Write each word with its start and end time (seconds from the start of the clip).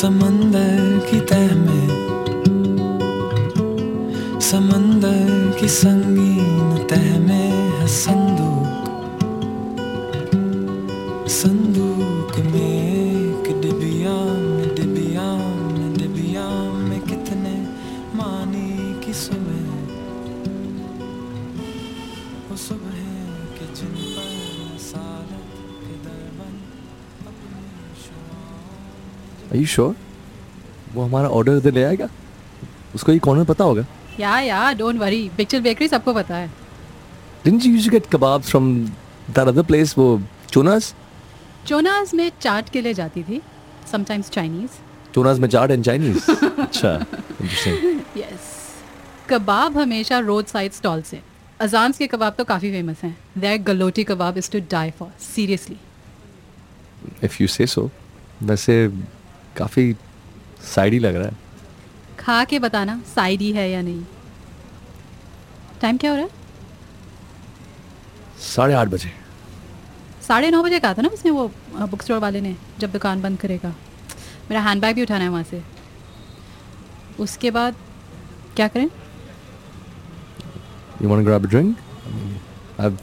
समंदर 0.00 1.06
की 1.10 1.18
तह 1.20 1.54
में 1.54 1.88
समंदर 4.40 5.56
की 5.60 5.68
संगीन 5.68 6.17
sure? 29.78 29.94
वो 30.94 31.02
हमारा 31.02 31.28
ऑर्डर 31.28 31.56
इधर 31.56 31.72
ले 31.72 31.84
आएगा? 31.84 32.08
उसको 32.94 33.12
ये 33.12 33.18
कॉर्नर 33.18 33.44
पता 33.44 33.64
होगा। 33.64 33.86
या 34.20 34.38
या 34.40 34.72
डोंट 34.74 34.98
वरी 35.00 35.28
पिक्चर 35.36 35.60
बेकरी 35.60 35.88
सबको 35.88 36.14
पता 36.14 36.36
है। 36.36 36.50
You 37.44 37.52
used 37.52 37.84
to 37.84 37.90
get 37.92 38.06
kebabs 38.12 38.48
from 38.52 38.64
that 39.34 39.48
other 39.50 39.64
place 39.68 39.96
वो 39.98 40.06
चोनास 40.52 40.94
चोनास 41.66 42.12
में 42.14 42.30
चाट 42.40 42.68
के 42.68 42.80
लिए 42.80 42.94
जाती 42.94 43.22
थी 43.22 43.40
समटाइम्स 43.92 44.30
चाइनीज़ 44.30 44.70
चोनास 45.14 45.38
में 45.38 45.48
चाट 45.48 45.70
एंड 45.70 45.84
चाइनीज़ 45.84 46.30
अच्छा 46.30 46.92
इंटरेस्टिंग 46.92 48.00
यस 48.18 48.54
कबाब 49.30 49.78
हमेशा 49.78 50.18
रोड 50.18 50.46
साइड 50.46 50.72
स्टॉल 50.72 51.02
से। 51.02 51.20
अजान्स 51.60 51.98
के 51.98 52.06
कबाब 52.06 52.34
तो 52.38 52.44
काफ़ी 52.44 52.70
फ़ेमस 52.72 53.02
हैं। 53.04 53.16
There 53.38 53.58
galouti 53.62 54.04
kebab 54.04 54.38
is 54.38 54.50
to 54.50 54.60
die 54.70 54.90
for 54.98 55.10
seriously 55.24 55.76
if 57.24 57.36
you 57.40 57.48
say 57.48 57.66
so 57.66 57.90
वैसे 58.42 58.86
काफ़ी 59.58 59.94
साइडी 60.74 60.98
लग 60.98 61.16
रहा 61.16 61.26
है। 61.26 61.36
खा 62.18 62.44
के 62.44 62.58
बताना 62.58 63.00
साइड 63.14 63.40
ही 63.40 63.52
है 63.52 63.70
या 63.70 63.82
नहीं। 63.82 64.04
टाइम 65.80 65.96
क्या 65.96 66.10
हो 66.10 66.16
रहा 66.16 66.24
है? 66.24 66.30
साढ़े 68.40 68.74
आठ 68.74 68.88
बजे। 68.88 69.10
साढ़े 70.28 70.50
नौ 70.50 70.62
बजे 70.62 70.78
कहा 70.80 70.94
था 70.94 71.02
ना 71.02 71.08
उसने 71.08 71.30
वो 71.30 71.46
बुक 71.80 72.02
स्टोर 72.02 72.18
वाले 72.20 72.40
ने 72.40 72.54
जब 72.78 72.92
दुकान 72.92 73.22
बंद 73.22 73.38
करेगा। 73.40 73.74
मेरा 74.50 74.60
हैंड 74.62 74.80
बैग 74.82 74.96
भी 74.96 75.02
उठाना 75.02 75.24
है 75.24 75.30
वहाँ 75.30 75.42
से। 75.42 75.62
उसके 77.20 77.50
बाद 77.50 77.74
क्या 78.56 78.68
करें? 78.68 78.88
You 81.00 81.08
want 81.08 81.20
to 81.20 81.26
grab 81.26 81.44
a 81.44 81.50
drink? 81.50 81.80
I 82.04 82.12
mean, 82.14 82.30
I've 82.78 82.96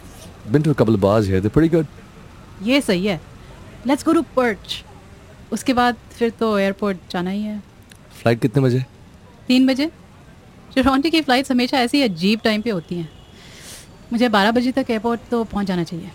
been 0.52 0.64
to 0.64 0.72
a 0.72 0.78
couple 0.80 0.96
of 0.96 1.02
bars 1.04 1.28
here. 1.28 1.40
They're 1.42 1.56
pretty 1.58 1.72
good. 1.76 1.86
ये 2.64 2.82
सही 2.82 3.06
है। 3.06 3.20
लेट्स 3.88 4.06
गो 4.06 4.14
टू 4.14 4.22
पर्च 4.36 4.84
उसके 5.54 5.74
बाद 5.74 5.96
फिर 6.18 6.30
तो 6.40 6.58
एयरपोर्ट 6.60 6.98
जाना 7.12 7.30
ही 7.30 7.42
है। 7.42 7.60
फ़्लाइट 8.14 8.42
कितने 8.42 8.64
बजे? 8.64 8.84
तीन 9.48 9.68
बजे। 9.68 9.86
टोरंटो 10.76 11.10
की 11.10 11.22
फ़्लाइट्स 11.22 11.52
हमेशा 11.52 11.80
ऐसी 11.80 12.02
अजीब 12.02 12.40
टाइम 12.44 12.62
पे 12.62 12.70
होती 12.70 12.96
हैं। 12.96 13.10
मुझे 14.14 14.30
बारह 14.30 14.52
बजे 14.52 14.72
तक 14.72 14.86
एयरपोर्ट 14.90 15.22
तो 15.32 15.44
पहुँच 15.44 15.68
जाना 15.68 15.84
चाहिए। 15.84 16.10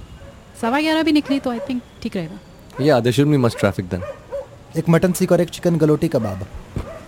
सवा 0.60 0.80
ग्यारह 0.80 1.02
भी 1.02 1.12
निकली 1.12 1.38
तो 1.40 1.50
आई 1.50 1.58
थिंक 1.68 1.82
ठीक 2.02 2.16
रहेगा। 2.16 2.38
there 3.00 3.12
shouldn't 3.12 3.34
be 3.34 3.40
much 3.44 3.56
traffic 3.62 3.88
then. 3.92 4.02
एक 4.76 4.88
मटन 4.88 5.12
सीख 5.12 5.32
और 5.32 5.40
एक 5.40 5.48
चिकन 5.50 5.76
गलोटी 5.78 6.08
कबाब। 6.08 6.46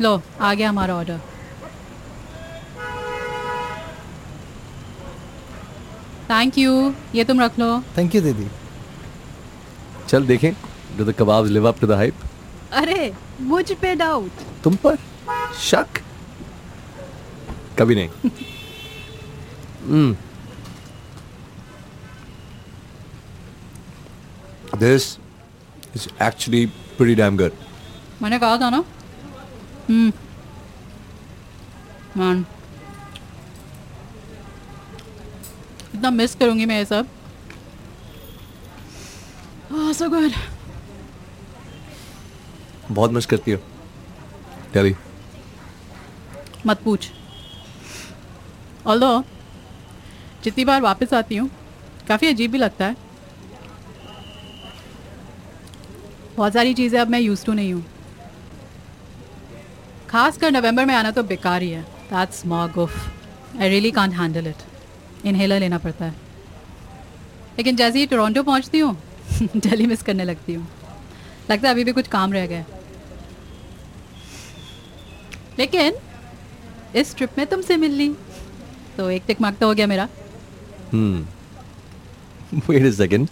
लो 0.01 0.21
आ 0.41 0.55
गया 0.55 0.69
हमारा 0.69 0.95
ऑर्डर 0.97 1.19
थैंक 6.31 6.59
यू 6.59 6.73
ये 7.15 7.25
तुम 7.25 7.41
रख 7.41 7.59
लो। 7.59 7.79
थैंक 7.97 8.15
यू 8.15 8.21
दीदी। 8.23 8.49
चल 10.09 10.27
देखें। 10.27 10.53
Do 10.97 11.05
the 11.05 11.15
kebabs 11.15 11.51
live 11.51 11.67
up 11.73 11.81
to 11.81 11.87
the 11.87 11.97
hype? 11.97 12.29
अरे 12.81 13.13
मुझ 13.41 13.73
पे 13.81 13.95
डाउट 13.95 14.43
तुम 14.65 14.77
पर 14.85 14.97
शक 15.61 15.99
कभी 17.79 17.95
नहीं 17.95 18.31
mm. 19.89 20.15
This 24.83 25.19
is 25.95 26.09
actually 26.19 26.63
pretty 26.99 27.15
damn 27.15 27.37
good. 27.37 27.53
मैंने 28.23 28.39
कहा 28.39 28.57
था 28.59 28.71
ना 28.71 28.85
हम्म 29.89 30.13
मान 32.17 32.45
इतना 35.95 36.11
मिस 36.11 36.35
करूँगी 36.35 36.67
मैं 36.67 36.79
ये 36.79 36.85
सब 36.85 37.07
सो 39.99 40.09
गुड 40.11 40.33
बहुत 42.95 43.13
मिस 43.13 43.27
करती 43.27 43.51
हो। 43.51 43.59
दिल्ली 44.75 44.95
मत 46.67 46.83
पूछ। 46.83 47.11
ऑल्दो 48.87 49.23
जितनी 50.45 50.65
बार 50.65 50.81
वापस 50.81 51.15
आती 51.15 51.37
हूँ, 51.37 51.51
काफ़ी 52.09 52.29
अजीब 52.29 52.51
भी 52.53 52.59
लगता 52.59 52.87
है। 52.87 52.97
बहुत 56.37 56.53
सारी 56.53 56.75
चीज़ें 56.75 57.01
अब 57.01 57.09
मैं 57.09 57.21
यूज़ 57.21 57.45
टू 57.47 57.53
नहीं 57.53 57.73
हूँ। 57.73 57.85
खास 60.11 60.39
कर 60.39 60.51
नवंबर 60.51 60.85
में 60.85 60.95
आना 60.95 61.11
तो 61.11 61.23
बेकार 61.23 61.63
ही 61.63 61.71
है। 61.71 61.83
That's 61.83 62.41
smog 62.41 62.79
off 62.79 62.97
I 63.61 63.69
really 63.69 63.91
can't 63.91 64.15
handle 64.15 64.47
it 64.47 65.27
inhaler 65.27 65.61
लेना 65.61 65.79
पड़ता 65.79 66.05
है। 66.05 66.15
लेकिन 67.59 67.77
जैसे 67.77 67.99
ही 67.99 68.07
टोरंटो 68.07 68.43
पहुँचती 68.43 68.79
हूँ, 68.79 68.97
दिल्ली 69.57 69.87
मिस 69.87 70.03
करने 70.03 70.25
लगती 70.25 70.55
हूँ। 70.55 70.67
लगता 71.51 71.69
है 71.69 71.75
अभी 71.75 71.85
भी 71.85 71.93
कुछ 71.93 72.09
काम 72.09 72.33
रह 72.33 72.47
गया 72.47 72.59
है। 72.59 72.82
लेकिन 75.59 75.95
इस 76.97 77.15
ट्रिप 77.17 77.39
में 77.39 77.47
तुमसे 77.47 77.77
मिल 77.77 77.93
ली 77.97 78.09
तो 78.97 79.11
एक 79.11 79.23
टिक 79.27 79.41
मार्क 79.41 79.57
तो 79.61 79.67
हो 79.67 79.75
गया 79.75 79.87
मेरा। 79.87 80.09
हम्म 80.93 82.59
wait 82.69 82.87
a 82.87 82.91
second 82.97 83.29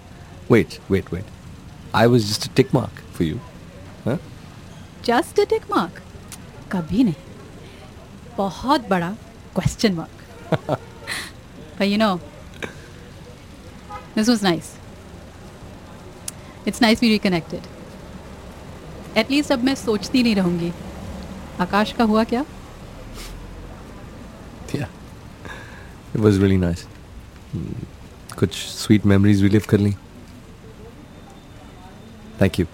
wait 0.51 0.79
wait 0.91 1.13
wait 1.15 1.25
I 1.95 2.07
was 2.07 2.21
just 2.29 2.49
a 2.49 2.55
tick 2.57 2.75
mark 2.75 3.03
for 3.15 3.27
you 3.27 3.39
just 5.05 5.41
a 5.41 5.45
tick 5.51 5.63
mark 5.71 6.03
कभी 6.73 7.05
नहीं। 7.05 7.15
बहुत 8.37 8.89
बड़ा 8.89 9.11
question 9.55 9.95
mark 9.95 10.17
but 11.79 11.83
you 11.83 11.99
know 11.99 12.15
this 14.17 14.29
was 14.29 14.43
nice 14.45 14.73
it's 16.69 16.83
nice 16.83 17.03
we 17.03 17.09
reconnected 17.09 17.63
at least 19.19 19.53
अब 19.53 19.65
मैं 19.65 19.75
सोचती 19.75 20.23
नहीं 20.23 20.35
रहूँगी। 20.35 20.73
आकाश 21.61 21.93
का 21.93 22.05
हुआ 22.05 22.25
क्या 22.25 22.45
was 26.21 26.39
really 26.39 26.57
nice. 26.59 26.85
Hmm. 27.53 27.85
कुछ 28.39 28.57
sweet 28.69 29.05
memories 29.05 29.43
relive 29.43 29.67
कर 29.67 29.79
ली. 29.79 29.95
Thank 32.39 32.59
you. 32.59 32.67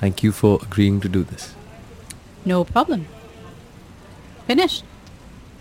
Thank 0.00 0.22
you 0.22 0.32
for 0.32 0.58
agreeing 0.66 1.00
to 1.04 1.12
do 1.18 1.22
this. 1.32 1.46
no 2.50 2.56
problem 2.64 3.00
finished 4.48 4.84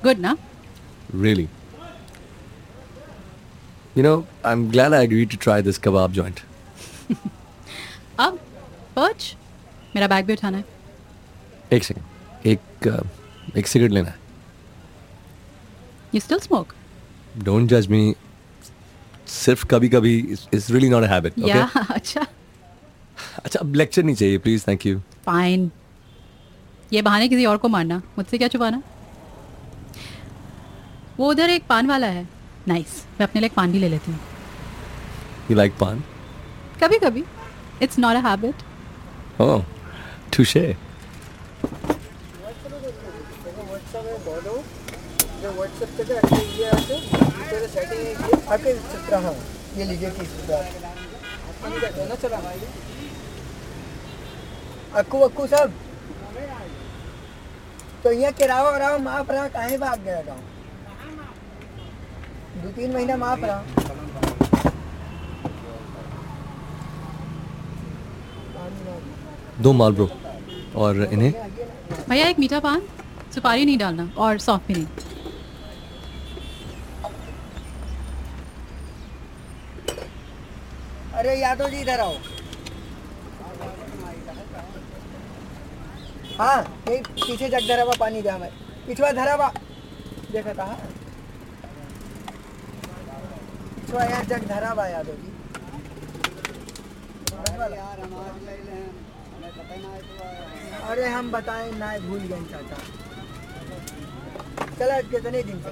good 0.03 0.19
ना 0.25 0.37
Really. 1.23 1.47
You 3.95 4.03
know, 4.03 4.15
I'm 4.43 4.63
glad 4.71 4.93
I 4.93 4.99
agreed 5.07 5.29
to 5.33 5.37
try 5.45 5.55
this 5.67 5.77
kebab 5.85 6.15
joint. 6.17 6.41
अब 8.19 8.39
perch 8.95 9.35
मेरा 9.95 10.07
bag 10.07 10.25
भी 10.25 10.33
उठाना 10.33 10.57
है 10.57 10.65
एक 11.73 11.83
सेकंड 11.83 12.04
एक 12.45 12.87
एक 13.57 13.67
सिगरेट 13.67 13.91
लेना 13.91 14.09
है। 14.09 14.23
You 16.15 16.21
still 16.21 16.41
smoke? 16.43 16.73
डोंट 17.37 17.69
जज 17.69 17.87
मी 17.87 18.15
सिर्फ़ 19.27 19.65
कभी 19.65 19.89
कभी 19.89 20.17
it's 20.53 20.69
really 20.71 20.89
not 20.89 21.03
a 21.03 21.07
habit 21.07 21.39
okay 21.39 21.51
अच्छा। 21.93 22.25
अच्छा 23.45 23.59
अब 23.59 23.75
लेक्चर 23.75 24.03
नहीं 24.03 24.15
चाहिए 24.15 24.37
प्लीज़ 24.37 24.63
थैंक 24.67 24.85
यू 24.85 24.99
फाइन 25.25 25.71
ये 26.93 27.01
बहाने 27.01 27.27
किसी 27.27 27.45
और 27.45 27.57
को 27.57 27.67
मारना 27.67 28.01
मुझसे 28.17 28.37
क्या 28.37 28.47
छुपाना? 28.47 28.81
वो 31.17 31.29
उधर 31.31 31.49
एक 31.49 31.63
पान 31.69 31.87
वाला 31.87 32.07
है। 32.07 32.27
Nice 32.67 32.85
nice. 32.87 33.19
मैं 33.19 33.27
अपने 33.27 33.41
लिए 33.41 33.49
पान 33.55 33.71
भी 33.71 33.79
ले 33.79 33.89
लेती 33.89 34.11
हूँ। 34.11 34.19
You 35.51 35.57
like 35.57 35.73
paan? 35.79 36.03
कभी 36.83 36.99
कभी 36.99 37.23
it's 37.81 37.99
not 37.99 38.15
a 38.15 38.27
habit 38.27 39.41
oh 39.41 39.65
touche 44.25 44.63
ये। 49.77 49.85
लीजिए 49.85 50.09
अक्कू 54.95 55.19
अक्कू 55.19 55.47
सब? 55.47 55.71
तो 58.03 58.11
यहाँ 58.11 58.31
किरावा 58.33 58.69
उरावा 58.69 58.97
माफ़ 58.97 59.31
रहा 59.31 59.47
काहे 59.47 59.77
भाग 59.77 60.03
गया 60.03 60.21
गाँव? 60.21 60.39
दो 62.63 62.71
तीन 62.71 62.93
महीना 62.93 63.17
माफ़ 63.17 63.45
रहा। 63.45 63.63
दो 69.61 69.73
माल 69.73 69.93
ब्रो 69.93 70.09
और 70.75 71.03
इन्हें? 71.03 71.33
भैया 72.09 72.27
एक 72.27 72.39
मीठा 72.39 72.59
पान। 72.59 72.81
सुपारी 73.35 73.65
नहीं 73.65 73.77
डालना 73.77 74.09
और 74.17 74.37
सौंफ 74.39 74.67
भी 74.67 74.73
नहीं। 74.73 74.87
अरे 81.19 81.35
यादव 81.39 81.69
जी, 81.69 81.79
इधर 81.81 81.99
आओ। 81.99 82.15
हाँ 86.39 86.61
यही 86.87 86.97
पीछे 87.01 87.49
जग 87.49 87.67
धरा 87.67 87.83
हुआ 87.83 87.93
पानी 87.99 88.21
दे 88.21 88.29
हमें। 88.29 88.49
पिछवा 88.87 89.11
धरा 89.19 89.33
हुआ। 89.33 89.47
देखा 90.31 90.53
था 90.53 90.65
पिछवा 93.75 94.03
यार 94.03 94.25
जग 94.25 94.47
धरा 94.47 94.69
हुआ 94.69 94.87
यादव 94.87 95.15
जी। 95.21 95.31
अरे 100.89 101.07
हम 101.09 101.31
बताएँ, 101.31 101.71
ना 101.71 101.97
भूल 101.99 102.19
गए 102.19 102.43
चाचा। 102.51 103.04
चला 104.79 104.99
कितने 105.01 105.41
दिन 105.43 105.59
से 105.59 105.71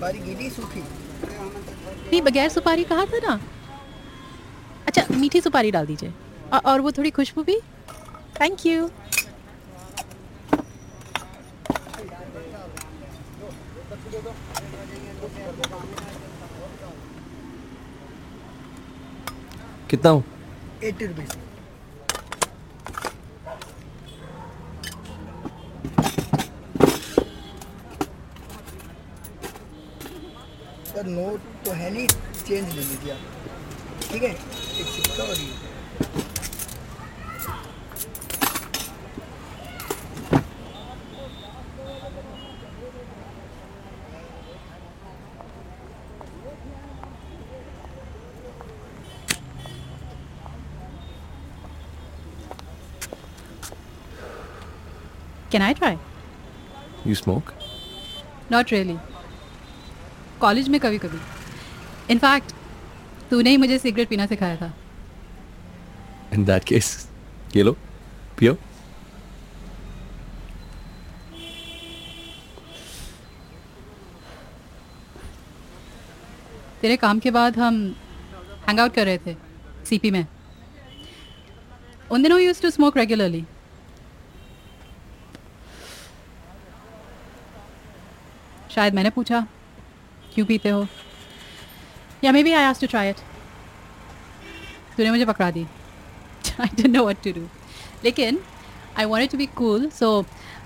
बारी 0.00 0.18
गीली 0.18 0.48
सूखी। 0.50 0.80
नहीं 0.80 2.20
बगैर 2.22 2.48
सुपारी 2.48 2.84
कहा 2.84 3.04
था 3.12 3.18
ना? 3.26 3.40
अच्छा 4.86 5.04
मीठी 5.10 5.40
सुपारी 5.40 5.70
डाल 5.70 5.86
दीजिए। 5.86 6.12
और 6.66 6.80
वो 6.80 6.92
थोड़ी 6.92 7.10
खुशबू 7.10 7.42
भी। 7.44 7.58
थैंक 8.40 8.66
यू 8.66 8.88
कितना 19.90 20.10
हूँ? 20.10 20.24
एट्टी 20.84 21.06
रुपीज़ 21.06 21.32
नोट 31.14 31.40
तो 31.64 31.72
है 31.80 31.90
नहीं 31.94 32.06
चेंज 32.08 32.74
ले 32.74 32.80
लीजिए 32.80 33.12
आप। 33.12 34.10
ठीक 34.10 34.22
है? 34.22 34.30
एक 34.30 34.86
सिक्का 34.86 35.24
और 35.24 35.36
ये। 35.38 35.52
Can 55.52 55.62
I 55.62 55.74
try 55.74 55.96
you 57.06 57.14
smoke 57.14 57.52
not 58.52 58.72
really 58.72 58.96
college 60.44 60.68
में 60.68 60.80
कभी 60.80 60.98
कभी 60.98 61.18
इनफैक्ट 62.10 62.52
तूने 63.30 63.50
ही 63.50 63.56
मुझे 63.56 63.78
सिगरेट 63.78 64.08
पीना 64.08 64.26
सिखाया 64.26 64.56
था। 64.56 64.72
इन 66.34 66.44
दैट 66.44 66.64
केस 66.64 66.86
ये 67.56 67.62
लो 67.62 67.72
पियो। 68.38 68.54
तेरे 76.80 76.96
काम 76.96 77.18
के 77.18 77.30
बाद 77.30 77.58
हम 77.58 77.76
हैंग 78.68 78.80
आउट 78.80 78.94
कर 78.94 79.04
रहे 79.06 79.18
थे 79.18 79.34
सीपी 79.88 80.10
में। 80.10 80.26
उन 82.12 82.22
दिनों 82.22 82.40
यूज़ 82.40 82.62
टू 82.62 82.70
स्मोक 82.70 82.96
रेगुलरली 82.96 83.44
शायद 88.70 88.94
मैंने 88.94 89.10
पूछा। 89.10 89.46
क्यों 90.34 90.46
पीते 90.46 90.68
हो? 90.68 90.86
या 92.24 92.32
maybe 92.42 92.52
I 92.52 92.64
asked 92.64 92.80
to 92.80 92.86
try 92.86 93.10
it 93.10 93.16
तूने 94.96 95.10
मुझे 95.10 95.24
पकड़ा 95.24 95.50
दी। 95.50 95.66
I 96.60 96.66
don't 96.66 96.86
know 96.86 97.02
what 97.02 97.22
to 97.24 97.32
do 97.32 97.46
लेकिन 98.04 98.38
I 98.98 99.04
wanted 99.04 99.30
to 99.30 99.38
be 99.38 99.46
cool 99.46 99.88
so 99.90 100.24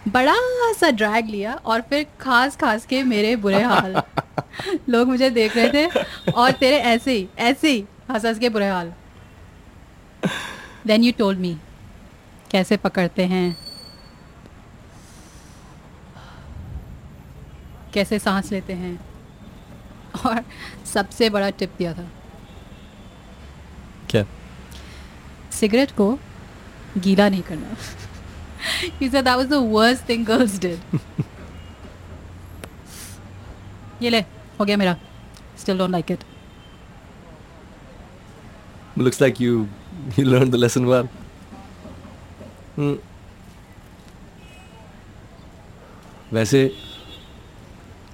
बड़ा 0.08 0.34
सा 0.72 0.90
ड्रैग 0.90 1.26
लिया 1.26 1.54
और 1.54 1.80
फिर 1.80 2.06
खास 2.20 2.56
खास 2.56 2.86
के 2.86 3.02
मेरे 3.02 3.36
बुरे 3.36 3.62
हाल। 3.62 4.02
लोग 4.88 5.08
मुझे 5.08 5.30
देख 5.30 5.56
रहे 5.56 5.70
थे 5.72 6.30
और 6.32 6.50
तेरे 6.50 6.76
ऐसे 6.76 7.12
ही 7.12 7.28
ऐसे 7.38 7.70
ही 7.70 7.84
हंस 8.10 8.24
हंस 8.24 8.38
के 8.38 8.48
बुरे 8.48 8.68
हाल। 8.68 8.92
देन 10.86 11.04
यू 11.04 11.12
टोल्ड 11.18 11.38
मी 11.38 11.56
कैसे 12.50 12.76
पकड़ते 12.76 13.24
हैं। 13.24 13.56
कैसे 17.94 18.18
सांस 18.18 18.52
लेते 18.52 18.72
हैं। 18.72 19.07
और 20.26 20.44
सबसे 20.92 21.30
बड़ा 21.30 21.50
टिप 21.50 21.72
दिया 21.78 21.92
था। 21.94 22.08
क्या? 24.10 24.24
सिगरेट 25.52 25.90
को 25.96 26.18
गीला 26.98 27.28
नहीं 27.28 27.42
करना। 27.42 27.76
You 29.02 29.10
sir 29.10 29.22
that 29.22 29.36
was 29.36 29.46
the 29.46 29.54
worst 29.72 30.08
thing 30.08 30.26
girls 30.26 30.58
did 30.60 30.98
ये 34.02 34.10
ले 34.10 34.20
हो 34.60 34.64
गया 34.64 34.76
मेरा। 34.76 34.96
Still 35.58 35.78
don't 35.78 35.90
like 35.90 36.10
it 36.10 36.24
looks 38.98 39.20
like 39.22 39.40
you 39.40 39.66
you 40.18 40.24
learn 40.24 40.50
the 40.50 40.54
lesson 40.54 40.84
well 40.84 41.08
वैसे 46.32 46.66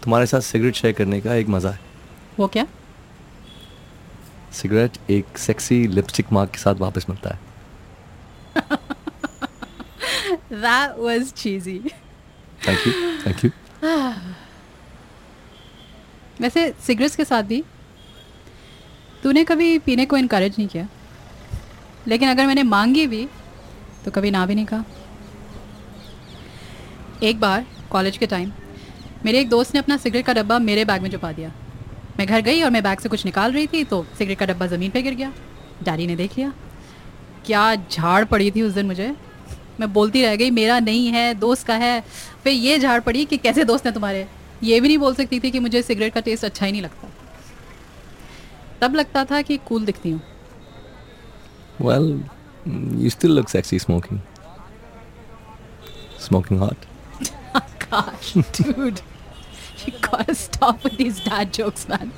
तुम्हारे 0.02 0.26
साथ 0.26 0.40
सिगरेट 0.40 0.74
शेयर 0.74 0.94
करने 0.94 1.20
का 1.20 1.34
एक 1.34 1.48
मज़ा 1.48 1.70
है। 1.70 1.83
वो 2.38 2.46
क्या? 2.46 2.66
सिगरेट 4.52 5.10
एक 5.10 5.38
सेक्सी 5.38 5.86
लिपस्टिक 5.86 6.26
मार्क 6.32 6.50
के 6.50 6.58
साथ 6.58 6.74
वापस 6.74 7.06
मिलता 7.10 7.30
है। 7.30 7.38
That 10.62 10.98
was 10.98 11.32
cheesy. 11.36 11.90
Thank 12.68 12.86
you 12.86 12.92
thank 13.26 13.44
you 13.44 13.50
वैसे 16.40 16.74
सिगरेट्स 16.86 17.16
के 17.16 17.24
साथ 17.24 17.42
भी 17.42 17.64
तूने 19.22 19.44
कभी 19.44 19.78
पीने 19.78 20.06
को 20.06 20.16
इनकरेज 20.16 20.54
नहीं 20.58 20.68
किया? 20.68 20.88
लेकिन 22.08 22.30
अगर 22.30 22.46
मैंने 22.46 22.62
मांगी 22.62 23.06
भी 23.06 23.28
तो 24.04 24.10
कभी 24.10 24.30
ना 24.30 24.46
भी 24.46 24.54
नहीं 24.54 24.66
कहा। 24.66 24.84
एक 27.22 27.40
बार 27.40 27.66
कॉलेज 27.90 28.16
के 28.16 28.26
टाइम 28.26 28.52
मेरे 29.24 29.40
एक 29.40 29.48
दोस्त 29.48 29.74
ने 29.74 29.80
अपना 29.80 29.96
सिगरेट 29.96 30.26
का 30.26 30.32
डब्बा 30.32 30.58
मेरे 30.58 30.84
बैग 30.84 31.02
में 31.02 31.10
छुपा 31.10 31.32
दिया। 31.32 31.52
मैं 32.18 32.26
घर 32.26 32.40
गई 32.40 32.62
और 32.62 32.70
मैं 32.70 32.82
बैग 32.82 32.98
से 32.98 33.08
कुछ 33.08 33.24
निकाल 33.24 33.52
रही 33.52 33.66
थी 33.66 33.84
तो 33.84 34.06
सिगरेट 34.18 34.38
का 34.38 34.46
डब्बा 34.46 34.66
ज़मीन 34.66 34.90
पे 34.90 35.02
गिर 35.02 35.14
गया। 35.14 35.32
डैडी 35.82 36.06
ने 36.06 36.16
देख 36.16 36.38
लिया। 36.38 36.52
क्या 37.46 37.74
झाड़ 37.74 38.24
पड़ी 38.24 38.50
थी 38.50 38.62
उस 38.62 38.72
दिन 38.72 38.86
मुझे। 38.86 39.16
मैं 39.80 39.92
बोलती 39.92 40.22
रह 40.22 40.36
गई 40.36 40.50
मेरा 40.50 40.78
नहीं 40.80 41.08
है 41.08 41.34
दोस्त 41.34 41.66
का 41.66 41.74
है। 41.74 42.04
फिर 42.44 42.52
ये 42.52 42.78
झाड़ 42.78 43.00
पड़ी 43.00 43.24
कि 43.24 43.36
कैसे 43.36 43.64
दोस्त 43.64 43.86
हैं 43.86 43.94
तुम्हारे? 43.94 44.28
ये 44.62 44.80
भी 44.80 44.88
नहीं 44.88 44.98
बोल 44.98 45.14
सकती 45.14 45.40
थी 45.40 45.50
कि 45.50 45.58
मुझे 45.58 45.82
सिगरेट 45.82 46.14
का 46.14 46.20
टेस्ट 46.20 46.44
अच्छा 46.44 46.66
ही 46.66 46.72
नहीं 46.72 46.82
लगता। 46.82 47.08
तब 48.80 48.94
लगता 48.94 49.24
था 49.24 49.42
कि 49.42 49.56
कूल 49.56 49.84
दिखती 49.84 50.10
हूँ। 50.10 50.20
Well, 51.80 52.20
you 53.02 53.10
still 53.10 53.32
look 53.32 53.48
sexy 53.48 53.78
smoking. 53.78 54.20
Smoking 56.18 56.58
hot. 56.58 56.76
Gosh, 57.90 58.32
dude, 58.32 59.00
you 59.85 59.93
gotta 60.01 60.35
stop 60.35 60.83
with 60.83 60.97
these 60.97 61.19
dad 61.21 61.53
jokes, 61.53 61.87
man. 61.87 62.11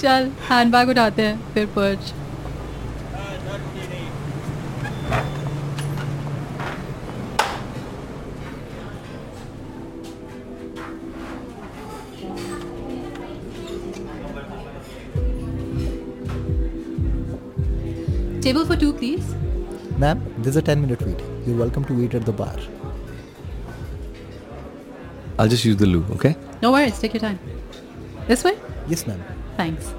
चल 0.00 0.30
हैंडबैग 0.48 0.88
उठाते 0.88 1.22
हैं 1.22 1.52
फिर 1.54 1.66
perch 1.76 2.12
Table 18.44 18.64
for 18.64 18.74
two, 18.74 18.92
please. 18.94 19.34
Ma'am, 19.98 20.22
there's 20.38 20.56
a 20.56 20.62
10 20.62 20.80
minute 20.80 21.02
wait. 21.02 21.20
You're 21.46 21.56
welcome 21.56 21.84
to 21.84 21.94
wait 21.94 22.14
at 22.14 22.24
the 22.24 22.32
bar. 22.32 22.56
I'll 25.37 25.47
just 25.47 25.65
use 25.65 25.75
the 25.77 25.85
loo, 25.85 26.05
okay? 26.11 26.35
No 26.61 26.71
worries, 26.71 26.97
take 26.99 27.13
your 27.13 27.21
time. 27.21 27.39
This 28.27 28.43
way? 28.43 28.57
Yes, 28.87 29.05
ma'am. 29.05 29.21
Thanks. 29.57 29.93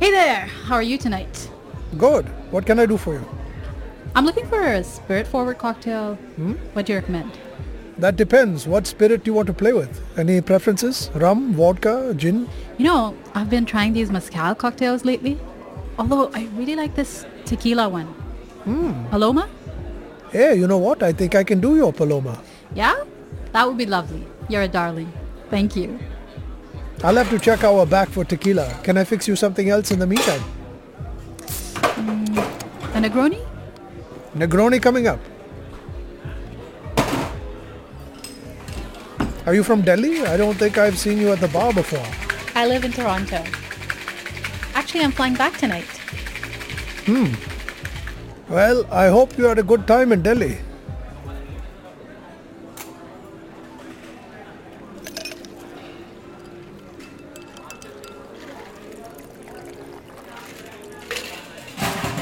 Hey 0.00 0.10
there, 0.10 0.46
how 0.66 0.74
are 0.74 0.82
you 0.82 0.98
tonight? 0.98 1.50
Good. 1.96 2.26
What 2.50 2.66
can 2.66 2.78
I 2.80 2.86
do 2.86 2.96
for 2.96 3.14
you? 3.14 3.24
I'm 4.16 4.26
looking 4.26 4.46
for 4.46 4.60
a 4.60 4.82
spirit 4.82 5.26
forward 5.26 5.58
cocktail. 5.58 6.14
Hmm? 6.36 6.52
What 6.72 6.86
do 6.86 6.92
you 6.92 6.98
recommend? 6.98 7.38
That 7.98 8.16
depends. 8.16 8.66
What 8.66 8.88
spirit 8.88 9.22
do 9.22 9.30
you 9.30 9.34
want 9.34 9.46
to 9.46 9.52
play 9.52 9.72
with? 9.72 10.02
Any 10.18 10.40
preferences? 10.40 11.10
Rum, 11.14 11.52
vodka, 11.54 12.12
gin? 12.16 12.48
You 12.76 12.86
know, 12.86 13.16
I've 13.34 13.48
been 13.48 13.64
trying 13.64 13.92
these 13.92 14.10
mezcal 14.10 14.54
cocktails 14.56 15.04
lately. 15.04 15.38
Although 15.96 16.30
I 16.34 16.48
really 16.54 16.74
like 16.74 16.96
this 16.96 17.24
tequila 17.44 17.88
one. 17.88 18.12
Paloma? 19.10 19.48
Hey, 20.34 20.56
you 20.56 20.66
know 20.66 20.78
what? 20.78 21.00
I 21.04 21.12
think 21.12 21.36
I 21.36 21.44
can 21.44 21.60
do 21.60 21.76
your 21.76 21.92
Paloma. 21.92 22.42
Yeah? 22.74 23.04
That 23.52 23.68
would 23.68 23.78
be 23.78 23.86
lovely. 23.86 24.26
You're 24.48 24.62
a 24.62 24.68
darling. 24.68 25.12
Thank 25.48 25.76
you. 25.76 25.96
I'll 27.04 27.14
have 27.14 27.30
to 27.30 27.38
check 27.38 27.62
our 27.62 27.86
back 27.86 28.08
for 28.08 28.24
tequila. 28.24 28.66
Can 28.82 28.98
I 28.98 29.04
fix 29.04 29.28
you 29.28 29.36
something 29.36 29.68
else 29.68 29.92
in 29.92 30.00
the 30.00 30.08
meantime? 30.08 30.42
Mm, 32.02 32.36
a 32.96 33.08
Negroni? 33.08 33.46
Negroni 34.34 34.82
coming 34.82 35.06
up. 35.06 35.20
Are 39.46 39.54
you 39.54 39.62
from 39.62 39.82
Delhi? 39.82 40.22
I 40.22 40.36
don't 40.36 40.56
think 40.56 40.78
I've 40.78 40.98
seen 40.98 41.18
you 41.18 41.30
at 41.30 41.38
the 41.38 41.46
bar 41.46 41.72
before. 41.72 42.04
I 42.56 42.66
live 42.66 42.84
in 42.84 42.90
Toronto. 42.90 43.44
Actually, 44.74 45.04
I'm 45.04 45.12
flying 45.12 45.34
back 45.34 45.56
tonight. 45.58 45.86
Hmm. 47.06 47.53
Well, 48.48 48.86
I 48.92 49.08
hope 49.08 49.38
you 49.38 49.44
had 49.44 49.58
a 49.58 49.62
good 49.62 49.86
time 49.86 50.12
in 50.12 50.22
Delhi. 50.22 50.58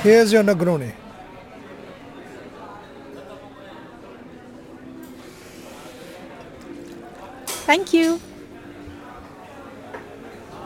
Here's 0.03 0.33
your 0.33 0.43
Negroni. 0.43 0.93
Thank 7.47 7.93
you. 7.93 8.21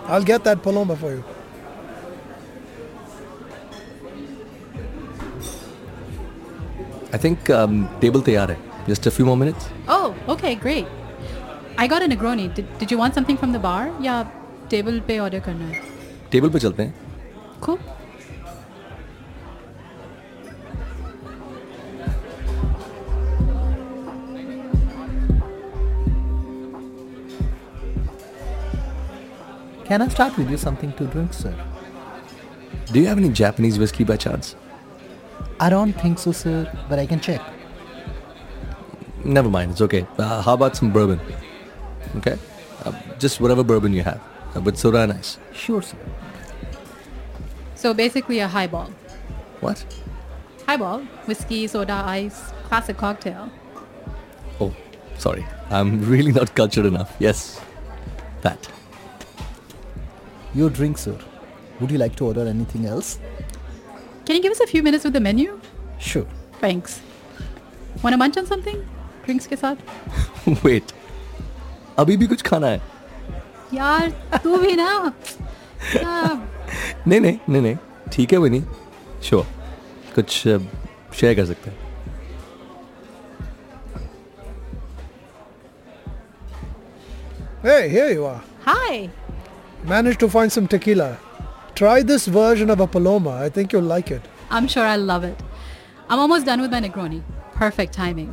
I'll 0.07 0.23
get 0.23 0.45
that 0.45 0.63
Paloma 0.63 0.97
for 0.97 1.11
you. 1.11 1.25
I 7.16 7.18
think 7.18 7.50
um, 7.60 7.88
table 8.02 8.24
तैयार 8.26 8.52
है. 8.52 8.58
Just 8.88 9.08
a 9.08 9.12
few 9.12 9.26
more 9.26 9.38
minutes. 9.38 9.70
Oh, 9.88 10.14
okay, 10.36 10.56
great. 10.56 10.86
I 11.78 11.88
got 11.88 12.04
a 12.04 12.08
Negroni. 12.08 12.54
Did, 12.54 12.78
did 12.80 12.92
you 12.92 12.98
want 12.98 13.16
something 13.16 13.38
from 13.38 13.52
the 13.56 13.64
bar? 13.66 14.04
या 14.06 14.22
table 14.72 15.00
पे 15.08 15.18
order 15.20 15.40
करना 15.48 15.66
है 15.66 15.82
table 16.32 16.50
पे 16.50 16.60
चलते 16.60 16.84
हैं. 16.84 16.94
Cool. 17.62 17.80
Can 29.92 30.02
I 30.02 30.08
start 30.08 30.38
with 30.38 30.50
you 30.50 30.58
something 30.58 30.92
to 30.98 31.06
drink, 31.14 31.34
sir? 31.34 31.54
Do 32.92 33.00
you 33.00 33.08
have 33.08 33.18
any 33.18 33.30
Japanese 33.30 33.78
whiskey 33.78 34.06
by 34.06 34.16
chance? 34.16 34.56
I 35.59 35.71
don't 35.71 35.93
think 35.95 36.19
so, 36.19 36.33
sir, 36.33 36.71
but 36.89 36.99
I 36.99 37.07
can 37.07 37.21
check. 37.21 37.41
Never 39.25 39.49
mind, 39.49 39.73
it's 39.73 39.81
okay. 39.81 40.07
Uh, 40.19 40.43
how 40.43 40.55
about 40.55 40.77
some 40.77 40.93
bourbon? 40.93 41.21
Okay? 42.17 42.39
Uh, 42.85 42.93
just 43.19 43.41
whatever 43.41 43.65
bourbon 43.65 43.93
you 43.93 44.03
have. 44.03 44.21
Uh, 44.55 44.61
with 44.61 44.77
soda 44.77 44.99
and 45.01 45.13
ice. 45.13 45.39
Sure, 45.53 45.83
sir. 45.83 45.97
So 47.75 47.95
basically 47.95 48.39
a 48.41 48.49
highball. 48.49 48.91
What? 49.61 49.85
Highball, 50.67 51.01
whiskey, 51.27 51.67
soda, 51.67 52.03
ice, 52.05 52.53
classic 52.65 52.97
cocktail. 52.99 53.51
Oh, 54.61 54.75
sorry. 55.19 55.47
I'm 55.71 56.01
really 56.11 56.33
not 56.33 56.55
cultured 56.55 56.87
enough. 56.87 57.17
Yes. 57.19 57.61
That. 58.43 58.69
Your 60.55 60.71
drink, 60.71 60.99
sir. 60.99 61.19
Would 61.81 61.91
you 61.91 61.99
like 61.99 62.15
to 62.17 62.27
order 62.27 62.47
anything 62.47 62.87
else? 62.87 63.19
Can 64.26 64.36
you 64.36 64.42
give 64.42 64.52
us 64.52 64.60
a 64.62 64.68
few 64.68 64.84
minutes 64.84 65.04
with 65.04 65.14
the 65.14 65.20
menu? 65.20 65.60
Sure. 66.00 66.26
Thanks. 66.62 67.00
Want 68.04 68.14
to 68.14 68.18
munch 68.18 68.38
on 68.38 68.46
something? 68.46 68.80
Drinks 69.26 69.48
के 69.48 69.56
साथ? 69.56 69.78
Wait. 70.64 70.94
अभी 72.00 72.18
भी 72.18 72.28
कुछ 72.28 72.42
खाना 72.50 72.68
है? 72.68 72.82
यार 73.74 74.10
तू 74.44 74.58
भी 74.58 74.76
ना 74.76 74.92
या, 75.96 76.48
नहीं 77.08 77.20
नहीं 77.20 77.38
नहीं 77.50 77.62
नहीं 77.62 77.76
ठीक 78.14 78.34
है 78.34 78.40
विनी 78.40 78.62
श्योर 79.24 79.46
कुछ 80.16 80.32
शेयर 80.38 81.36
कर 81.36 81.46
सकते 81.46 81.70
हैं 81.70 81.78
Hey, 87.64 87.90
here 87.90 88.10
you 88.12 88.26
are. 88.26 88.42
Hi. 88.66 89.10
Managed 89.84 90.20
to 90.22 90.30
find 90.30 90.52
some 90.52 90.68
tequila. 90.68 91.18
Try 91.77 92.03
this 92.03 92.27
version 92.27 92.71
of 92.71 92.81
a 92.81 92.87
Paloma. 92.87 93.33
I 93.33 93.51
think 93.51 93.71
you'll 93.71 93.83
like 93.83 94.11
it. 94.11 94.23
I'm 94.49 94.67
sure 94.67 94.83
I'll 94.83 94.99
love 94.99 95.25
it. 95.25 95.39
I'm 96.09 96.19
almost 96.19 96.47
done 96.47 96.63
with 96.63 96.71
my 96.71 96.81
Negroni. 96.81 97.23
Perfect 97.53 97.93
timing. 97.93 98.33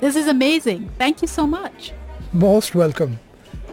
This 0.00 0.16
is 0.16 0.26
amazing. 0.28 0.90
Thank 0.98 1.22
you 1.22 1.28
so 1.28 1.46
much. 1.46 1.92
Most 2.34 2.74
welcome. 2.74 3.18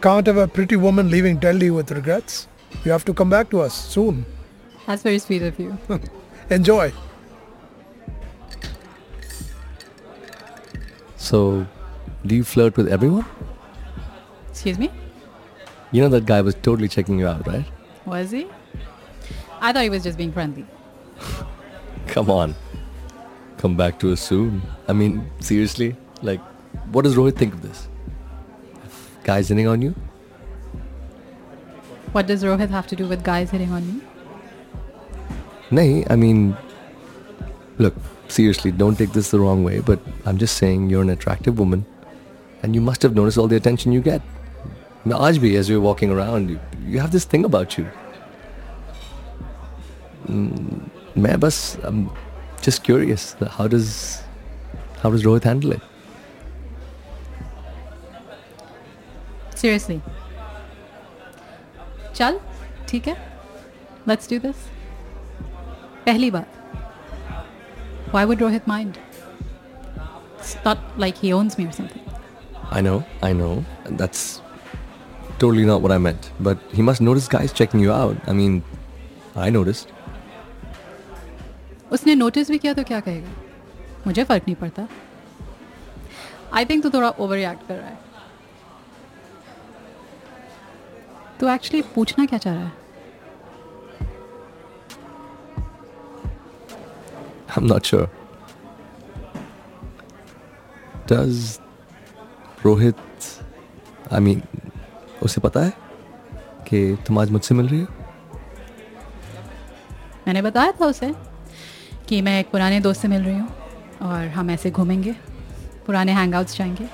Can't 0.00 0.26
have 0.26 0.38
a 0.38 0.48
pretty 0.48 0.76
woman 0.76 1.10
leaving 1.10 1.36
Delhi 1.36 1.70
with 1.70 1.90
regrets. 1.90 2.48
You 2.86 2.92
have 2.92 3.04
to 3.04 3.12
come 3.12 3.28
back 3.28 3.50
to 3.50 3.60
us 3.60 3.74
soon. 3.74 4.24
That's 4.86 5.02
very 5.02 5.18
sweet 5.18 5.42
of 5.42 5.58
you. 5.60 5.76
Enjoy. 6.48 6.90
So, 11.18 11.66
do 12.24 12.34
you 12.34 12.44
flirt 12.44 12.78
with 12.78 12.88
everyone? 12.88 13.26
Excuse 14.56 14.78
me? 14.78 14.90
You 15.92 16.00
know 16.00 16.08
that 16.08 16.24
guy 16.24 16.40
was 16.40 16.54
totally 16.54 16.88
checking 16.88 17.18
you 17.18 17.26
out, 17.28 17.46
right? 17.46 17.66
Was 18.06 18.30
he? 18.30 18.46
I 19.60 19.70
thought 19.70 19.82
he 19.82 19.90
was 19.90 20.02
just 20.02 20.16
being 20.16 20.32
friendly. 20.32 20.64
Come 22.06 22.30
on. 22.30 22.54
Come 23.58 23.76
back 23.76 23.98
to 23.98 24.14
us 24.14 24.20
soon. 24.22 24.62
I 24.88 24.94
mean, 24.94 25.30
seriously? 25.40 25.94
Like, 26.22 26.40
what 26.90 27.02
does 27.02 27.16
Rohit 27.16 27.36
think 27.36 27.52
of 27.52 27.60
this? 27.60 27.86
Guys 29.24 29.50
hitting 29.50 29.68
on 29.68 29.82
you? 29.82 29.94
What 32.12 32.26
does 32.26 32.42
Rohit 32.42 32.70
have 32.70 32.86
to 32.86 32.96
do 32.96 33.06
with 33.06 33.22
guys 33.22 33.50
hitting 33.50 33.70
on 33.72 33.86
me? 33.86 34.00
Nay, 35.70 36.06
I 36.08 36.16
mean, 36.16 36.56
look, 37.76 37.94
seriously, 38.28 38.72
don't 38.72 38.96
take 38.96 39.12
this 39.12 39.30
the 39.30 39.38
wrong 39.38 39.64
way, 39.64 39.80
but 39.80 40.00
I'm 40.24 40.38
just 40.38 40.56
saying 40.56 40.88
you're 40.88 41.02
an 41.02 41.10
attractive 41.10 41.58
woman 41.58 41.84
and 42.62 42.74
you 42.74 42.80
must 42.80 43.02
have 43.02 43.14
noticed 43.14 43.36
all 43.36 43.48
the 43.48 43.56
attention 43.56 43.92
you 43.92 44.00
get. 44.00 44.22
Now, 45.05 45.17
आज 45.27 45.37
भी, 45.37 45.55
as 45.57 45.69
you're 45.69 45.81
walking 45.81 46.11
around, 46.11 46.49
you, 46.49 46.59
you 46.87 46.99
have 46.99 47.11
this 47.11 47.25
thing 47.25 47.45
about 47.45 47.77
you. 47.77 47.85
Mm, 50.29 50.89
मैं 51.17 51.39
बस, 51.39 51.77
I'm 51.83 52.09
just 52.61 52.83
curious. 52.83 53.35
How 53.57 53.67
does, 53.67 54.21
how 55.01 55.09
does 55.09 55.23
Rohit 55.23 55.43
handle 55.43 55.71
it? 55.71 55.81
Seriously. 59.55 59.99
चल 62.15 62.39
ठीक 62.89 63.07
है 63.07 63.15
Let's 64.09 64.27
do 64.33 64.39
this. 64.45 64.55
पहली 66.05 66.31
बात. 66.31 66.59
Why 68.13 68.25
would 68.25 68.39
Rohit 68.39 68.67
mind? 68.67 68.97
It's 70.39 70.55
not 70.65 70.79
like 70.97 71.17
he 71.25 71.31
owns 71.33 71.57
me 71.57 71.65
or 71.67 71.71
something. 71.71 72.01
I 72.71 72.81
know, 72.81 73.03
I 73.21 73.33
know. 73.33 73.63
and 73.85 73.97
That's 73.97 74.41
totally 75.39 75.65
not 75.65 75.81
what 75.81 75.91
I 75.91 75.97
meant. 75.97 76.31
But 76.39 76.57
he 76.71 76.81
must 76.81 77.01
notice 77.01 77.27
guys 77.27 77.53
checking 77.53 77.79
you 77.79 77.91
out. 77.91 78.17
I 78.27 78.33
mean, 78.33 78.63
I 79.35 79.49
noticed. 79.49 79.87
उसने 81.91 82.15
notice 82.15 82.49
भी 82.51 82.57
किया 82.57 82.73
तो 82.73 82.83
क्या 82.83 82.99
कहेगा 82.99 83.31
मुझे 84.07 84.23
फर्क 84.23 84.43
नहीं 84.47 84.55
पड़ता 84.55 84.87
आई 86.53 86.65
थिंक 86.65 86.83
तू 86.83 86.89
थोड़ा 86.89 87.09
ओवर 87.09 87.35
रिएक्ट 87.35 87.67
कर 87.67 87.75
रहा 87.75 87.87
है 87.87 87.99
तू 91.39 91.49
एक्चुअली 91.49 91.81
पूछना 91.95 92.25
क्या 92.25 92.39
चाह 92.39 92.53
रहा 92.53 92.63
है 92.65 92.79
I'm 97.53 97.67
not 97.67 97.85
sure. 97.85 98.09
Does 101.07 101.59
Rohit, 102.63 102.95
I 104.09 104.21
mean, 104.21 104.43
उसे 105.22 105.40
पता 105.40 105.60
है 105.60 105.72
कि 106.68 106.96
तुम 107.06 107.18
आज 107.18 107.30
मुझसे 107.30 107.54
मिल 107.54 107.68
रही 107.68 107.80
हो? 107.80 107.86
मैंने 110.26 110.42
बताया 110.42 110.72
था 110.72 110.86
उसे 110.86 111.14
कि 112.08 112.20
मैं 112.22 112.40
एक 112.40 112.50
पुराने 112.50 112.80
दोस्त 112.80 113.02
से 113.02 113.08
मिल 113.08 113.22
रही 113.22 113.38
हूँ 113.38 113.48
और 114.02 114.26
हम 114.28 114.50
ऐसे 114.50 114.70
घूमेंगे 114.70 115.12
पुराने 115.86 116.12
हैंगआउट्स 116.12 116.56
जाएँगे। 116.58 116.84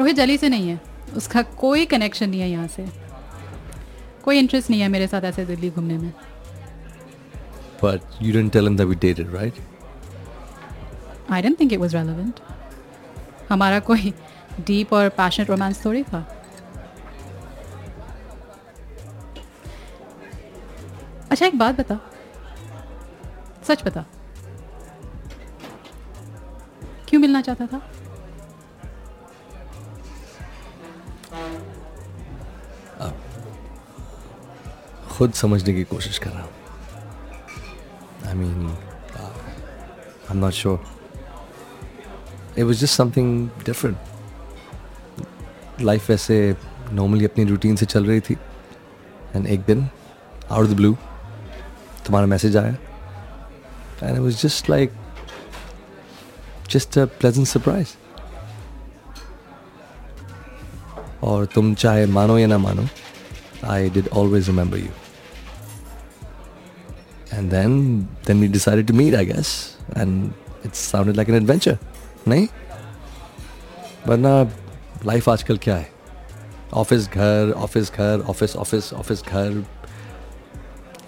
रोहित 0.00 0.16
जली 0.16 0.38
से 0.38 0.48
नहीं 0.48 0.68
है 0.68 0.80
उसका 1.16 1.42
कोई 1.42 1.86
कनेक्शन 1.86 2.30
नहीं 2.30 2.40
है 2.40 2.50
यहाँ 2.50 2.68
से। 2.68 2.86
कोई 4.24 4.38
इंटरेस्ट 4.38 4.70
नहीं 4.70 4.80
है 4.80 4.88
मेरे 4.88 5.06
साथ 5.06 5.22
ऐसे 5.22 5.44
दिल्ली 5.44 5.70
घूमने 5.70 5.98
में। 5.98 6.12
But 7.82 8.00
you 8.20 8.32
didn't 8.32 8.52
tell 8.52 8.66
him 8.66 8.76
that 8.76 8.88
we 8.90 8.96
dated, 8.96 9.32
right? 9.34 9.60
I 11.30 11.42
don't 11.42 11.60
think 11.60 11.72
it 11.72 11.78
was 11.78 11.96
relevant 11.96 12.40
हमारा 13.48 13.80
कोई 13.80 14.12
डीप 14.60 14.92
और 14.92 15.08
पैशनेट 15.16 15.50
रोमांस 15.50 15.84
थोड़ी 15.84 16.02
था 16.04 16.26
अच्छा 21.30 21.46
एक 21.46 21.58
बात 21.58 21.80
बता 21.80 21.98
सच 23.62 23.84
बता 23.84 24.04
क्यों 27.08 27.20
मिलना 27.20 27.40
चाहता 27.40 27.66
था 27.66 27.82
खुद 35.10 35.32
समझने 35.34 35.72
की 35.74 35.82
कोशिश 35.84 36.18
कर 36.18 36.30
रहा 36.30 36.42
हूँ 36.42 36.50
I 38.26 38.34
mean 38.34 38.66
I 38.66 40.30
am 40.30 40.38
not 40.38 40.52
sure 40.52 40.84
it 42.58 42.64
was 42.64 42.80
just 42.80 42.94
something 42.94 43.48
different 43.64 44.15
life 45.80 46.10
वैसे 46.10 46.38
नॉर्मली 46.92 47.24
अपनी 47.24 47.44
रूटीन 47.44 47.76
से 47.76 47.86
चल 47.86 48.06
रही 48.06 48.20
थी 48.28 48.36
एंड 49.36 49.46
एक 49.46 49.60
दिन 49.66 49.88
आउट 50.50 50.68
द 50.68 50.76
ब्लू 50.76 50.92
तुम्हारा 52.06 52.26
मैसेज 52.26 52.56
आया 52.56 52.76
and 54.02 54.14
it 54.14 54.20
was 54.22 54.42
just 54.42 54.70
like 54.70 54.92
just 56.70 56.98
a 56.98 57.04
pleasant 57.20 57.46
surprise 57.46 57.94
और 61.24 61.46
तुम 61.54 61.74
चाहे 61.74 62.06
मानो 62.06 62.38
या 62.38 62.46
ना 62.46 62.58
मानो 62.58 62.86
आई 63.64 63.90
did 63.90 64.08
always 64.08 64.48
remember 64.48 64.78
you. 64.78 64.90
And 67.32 67.50
then 67.50 68.08
then 68.24 68.40
we 68.40 68.48
decided 68.48 68.86
to 68.88 68.92
meet, 68.92 69.14
I 69.14 69.24
guess. 69.24 69.76
And 69.94 70.34
it 70.64 70.76
sounded 70.76 71.16
like 71.16 71.28
an 71.28 71.34
adventure. 71.34 71.78
नहीं 72.28 72.46
वरना 74.06 74.32
लाइफ 75.06 75.28
आजकल 75.28 75.58
क्या 75.58 75.76
है? 75.76 75.90
ऑफ़िस 76.74 77.08
घर 77.08 77.52
ऑफ़िस 77.56 77.90
घर 77.92 78.24
ऑफ़िस 78.28 78.56
ऑफ़िस 78.56 78.92
ऑफ़िस 78.92 79.22
घर। 79.22 79.64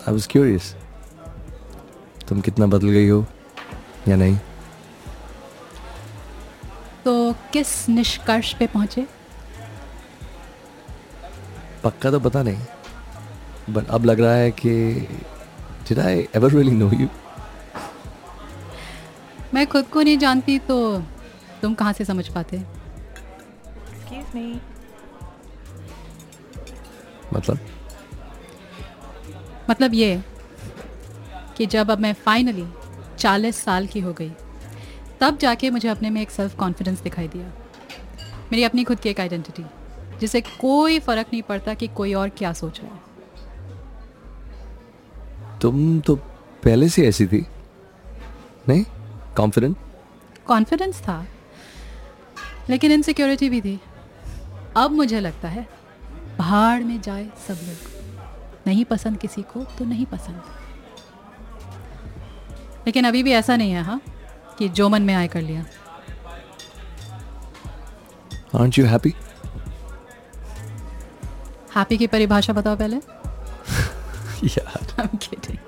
आई 0.09 0.13
वॉज़ 0.13 0.29
क्यूरियस 0.29 0.75
तुम 2.29 2.41
कितना 2.41 2.67
बदल 2.67 2.89
गई 2.89 3.09
हो 3.09 3.25
या 4.09 4.17
नहीं? 4.17 4.39
तो 7.05 7.33
किस 7.53 7.89
निष्कर्ष 7.89 8.55
पे 8.55 8.67
पहुँचे? 8.67 9.07
पक्का 11.85 12.11
तो 12.11 12.21
पता 12.21 12.43
नहीं 12.43 13.75
बट 13.75 13.89
अब 13.89 14.05
लग 14.05 14.21
रहा 14.21 14.35
है 14.35 14.51
कि 14.51 14.71
did 15.89 15.99
I 15.99 16.27
ever 16.37 16.51
really 16.51 16.71
know 16.71 16.91
you 16.93 17.09
मैं 19.55 19.67
खुद 19.67 19.85
को 19.85 20.03
नहीं 20.03 20.19
जानती 20.19 20.59
तो 20.59 20.77
तुम 21.63 21.75
कहाँ 21.75 21.93
से 21.93 22.05
समझ 22.05 22.29
पाते? 22.29 22.78
Me. 24.35 24.57
मतलब? 27.35 27.59
मतलब 29.71 29.95
ये 29.95 30.23
कि 31.57 31.67
जब 31.67 31.91
अब 31.91 31.99
मैं 31.99 32.13
फाइनली 32.15 32.67
40 33.19 33.57
साल 33.57 33.87
की 33.87 34.01
हो 34.01 34.13
गई 34.13 34.31
तब 35.21 35.39
जाके 35.39 35.71
मुझे 35.71 35.89
अपने 35.89 36.11
में 36.11 36.21
एक 36.23 36.31
सेल्फ 36.31 36.57
कॉन्फिडेंस 36.57 37.01
दिखाई 37.01 37.29
दिया। 37.29 37.47
मेरी 38.53 38.65
अपनी 38.65 38.85
खुद 38.85 39.01
की 39.01 39.09
एक 39.09 39.21
आइडेंटिटी 39.21 39.65
जिसे 40.21 40.41
कोई 40.41 40.99
फ़र्क 40.99 41.27
नहीं 41.33 41.43
पड़ता 41.43 41.75
कि 41.75 41.89
कोई 41.89 42.15
और 42.15 42.29
क्या 42.29 42.53
सोच 42.53 42.81
रहा 42.81 42.95
है। 42.95 43.01
तुम 45.61 46.01
तो 46.01 46.17
पहले 46.65 46.89
से 46.89 47.07
ऐसी 47.09 47.27
थी 47.27 47.47
नहीं? 48.69 48.85
कॉन्फिडेंट 49.37 49.77
कॉन्फिडेंस 50.47 51.01
था 51.03 51.27
लेकिन 52.71 52.93
इनसिक्योरिटी 52.93 53.49
भी 53.51 53.61
थी। 53.61 53.79
अब 54.79 54.91
मुझे 54.91 55.21
लगता 55.21 55.49
है 55.49 55.69
पहाड़ 56.39 56.83
में 56.83 57.01
जाए 57.01 57.31
सब 57.49 57.59
लोग। 57.63 57.77
नहीं 58.67 58.85
पसंद 58.85 59.19
किसी 59.19 59.43
को 59.43 59.65
तो 59.65 59.85
नहीं 59.85 60.07
पसंद। 60.07 60.43
लेकिन 62.87 63.05
अभी 63.05 63.23
भी 63.23 63.33
ऐसा 63.33 63.57
नहीं 63.57 63.73
है 63.73 63.83
हाँ 63.83 64.03
कि 64.59 64.69
जो 64.69 64.89
मन 64.89 65.03
में 65.03 65.15
आए 65.15 65.29
कर 65.29 65.43
लिया। 65.43 65.65
Aren't 68.55 68.79
you 68.79 68.85
happy? 68.85 69.13
हैप्पी 71.77 71.99
की 71.99 72.07
परिभाषा 72.07 72.53
बताओ 72.53 72.77
पहले। 72.77 72.97
यार 74.45 75.07
I'm 75.07 75.19
kidding. 75.19 75.59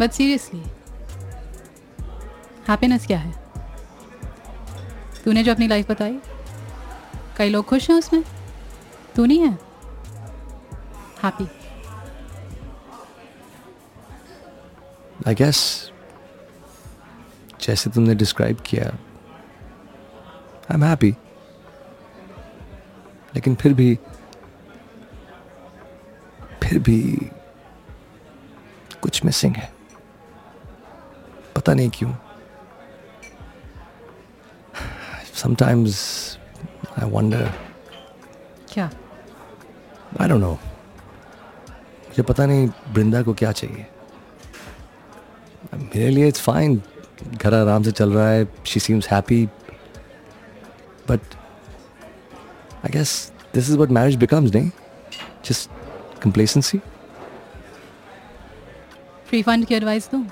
But 0.00 0.12
seriously, 0.12 0.68
happiness 2.68 3.06
क्या 3.06 3.18
है? 3.18 3.45
तूने 5.26 5.42
जो 5.42 5.52
अपनी 5.52 5.66
लाइफ 5.66 5.90
बताई? 5.90 6.18
कई 7.36 7.48
लोग 7.48 7.64
खुश 7.64 7.90
हैं 7.90 7.96
उसमें। 7.98 8.22
तू 9.16 9.24
नहीं 9.24 9.40
है? 9.40 9.50
हैप्पी 11.22 11.44
आई 15.28 15.34
गेस 15.34 15.90
जैसे 17.60 17.90
तुमने 17.90 18.14
डिस्क्राइब 18.14 18.60
किया 18.66 18.84
आई 18.84 20.74
एम 20.74 20.84
हैप्पी 20.84 21.10
लेकिन 23.34 23.54
फिर 23.54 23.74
भी 23.74 23.98
फिर 26.62 26.78
भी 26.78 27.00
कुछ 29.02 29.24
मिसिंग 29.24 29.56
है। 29.56 29.72
पता 31.56 31.74
नहीं 31.74 31.90
क्यों। 31.90 32.14
समटाइम्स 35.46 35.98
आई 36.98 37.10
वंडर 37.10 37.50
क्या? 38.72 38.84
आई 40.20 40.28
डोंट 40.28 40.40
नो 40.40 40.50
मुझे 40.52 42.22
पता 42.22 42.46
नहीं 42.46 42.68
बृंदा 42.94 43.20
को 43.22 43.34
क्या 43.34 43.52
चाहिए। 43.52 43.86
मेरे 45.74 46.08
लिए 46.08 46.28
इट्स 46.28 46.40
फाइन 46.40 46.82
घर 47.32 47.54
आराम 47.54 47.82
से 47.82 47.92
चल 47.92 48.12
रहा 48.12 48.28
है. 48.28 48.48
She 48.66 48.80
seems 48.80 49.08
happy 49.08 49.44
but 51.08 51.20
I 52.84 52.90
guess 52.92 53.32
this 53.54 53.68
is 53.70 53.76
what 53.76 53.90
marriage 53.90 54.16
becomes 54.16 54.54
नहीं? 54.54 54.70
जस्ट 55.44 55.70
कंप्लेसेंसी 56.22 56.78
फ्री 59.28 59.42
फंड 59.42 59.66
की 59.66 59.74
एडवाइस 59.74 60.10
दूँ? 60.10 60.24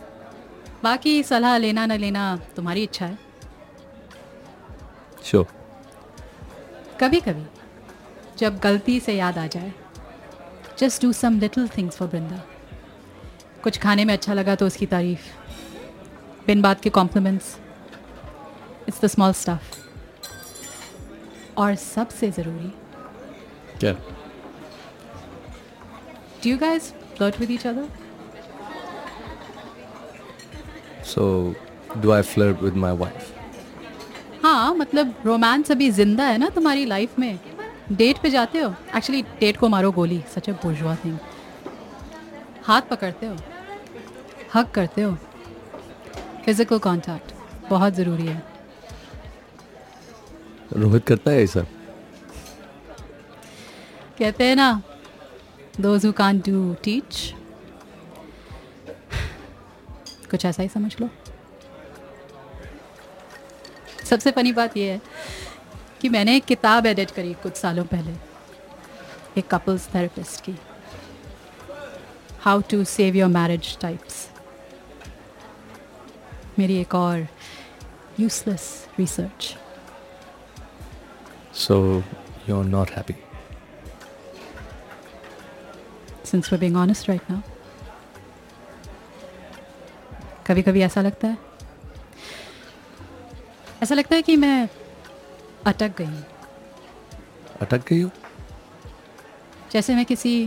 बाकी 0.84 1.22
सलाह 1.22 1.56
लेना 1.58 1.86
ना 1.86 1.96
लेना 1.96 2.24
तुम्हारी 2.56 2.82
इच्छा 2.82 3.06
है। 3.06 3.18
श्योर 5.24 5.46
कभी 7.00 7.20
कभी 7.20 7.44
जब 8.38 8.58
गलती 8.58 8.98
से 9.00 9.12
याद 9.14 9.38
आ 9.38 9.46
जाए 9.46 9.72
just 10.78 11.02
do 11.02 11.12
some 11.12 11.38
little 11.40 11.68
things 11.68 11.96
for 11.96 12.08
Brinda 12.08 12.42
कुछ 13.62 13.78
खाने 13.78 14.04
में 14.04 14.14
अच्छा 14.14 14.34
लगा 14.34 14.54
तो 14.54 14.66
उसकी 14.66 14.86
तारीफ़। 14.86 15.20
बिन 16.46 16.62
बात 16.62 16.80
के 16.80 16.90
compliments 16.90 17.56
it's 18.88 19.00
the 19.02 19.06
small 19.06 19.32
stuff 19.32 19.76
और 21.58 21.74
सबसे 21.74 22.30
ज़रूरी 22.30 22.72
क्या? 23.80 23.92
Do 26.42 26.50
you 26.50 26.58
guys 26.58 26.92
flirt 27.16 27.40
with 27.40 27.50
each 27.50 27.66
other 27.66 27.88
so 31.04 31.54
do 31.96 32.10
I 32.12 32.22
flirt 32.22 32.62
with 32.62 32.74
my 32.84 32.96
wife 32.96 33.33
हाँ 34.54 34.74
मतलब 34.74 35.14
रोमांस 35.26 35.70
अभी 35.72 35.90
ज़िंदा 35.90 36.24
है 36.24 36.36
ना 36.38 36.48
तुम्हारी 36.54 36.84
लाइफ 36.86 37.18
में? 37.18 37.38
डेट 37.92 38.18
पे 38.22 38.30
जाते 38.30 38.58
हो? 38.58 38.68
एक्चुअली 38.96 39.22
डेट 39.40 39.56
को 39.56 39.68
मारो 39.68 39.90
गोली 39.92 40.20
सच 40.34 40.48
ए 40.48 40.52
बुर्जुआ 40.64 40.94
थिंग 41.04 41.16
हाथ 42.64 42.82
पकड़ते 42.90 43.26
हो? 43.26 43.36
हक 44.54 44.70
करते 44.74 45.02
हो? 45.02 45.12
फ़िज़िकल 46.44 46.78
कांटेक्ट 46.78 47.32
बहुत 47.70 47.94
ज़रूरी 47.94 48.26
है। 48.26 48.42
रोहित 50.76 51.04
करता 51.06 51.30
है 51.30 51.46
सब? 51.46 51.66
कहते 54.18 54.44
हैं 54.44 54.56
ना 54.56 54.70
those 55.80 56.06
who 56.06 56.12
can't 56.12 56.38
do 56.46 56.74
teach 56.84 57.32
कुछ 60.30 60.44
ऐसा 60.44 60.62
ही 60.62 60.68
समझ 60.68 60.96
लो। 61.00 61.10
सबसे 64.14 64.30
फनी 64.30 64.52
बात 64.52 64.76
यह 64.76 64.92
है 64.92 65.00
कि 66.00 66.08
मैंने 66.08 66.36
एक 66.36 66.44
किताब 66.44 66.86
एडिट 66.86 67.10
करी 67.10 67.32
कुछ 67.42 67.56
सालों 67.56 67.84
पहले 67.84 68.12
एक 69.38 69.46
कपल्स 69.50 69.86
थेरेपिस्ट 69.94 70.40
की। 70.44 70.54
How 72.40 72.60
to 72.70 72.84
save 72.84 73.16
your 73.16 73.28
marriage 73.28 73.76
types 73.80 74.28
मेरी 76.58 76.76
एक 76.80 76.94
और 76.94 77.26
useless 78.20 78.66
research 78.98 79.56
so 81.54 81.78
you 82.48 82.58
are 82.58 82.64
not 82.64 82.90
happy 82.90 83.14
since 86.30 86.52
we're 86.52 86.60
being 86.60 86.78
honest 86.82 87.10
right 87.10 87.32
now 87.32 87.40
कभी 90.46 90.62
कभी 90.62 90.82
ऐसा 90.82 91.00
लगता 91.00 91.28
है 91.28 91.43
ऐसा 93.84 93.94
लगता 93.94 94.16
है 94.16 94.22
कि 94.22 94.36
मैं 94.36 94.68
अटक 95.66 95.96
गई 95.98 96.04
हूँ। 96.04 96.24
अटक 97.60 97.88
गई 97.88 98.00
हो? 98.00 98.10
जैसे 99.72 99.94
मैं 99.94 100.04
किसी 100.04 100.46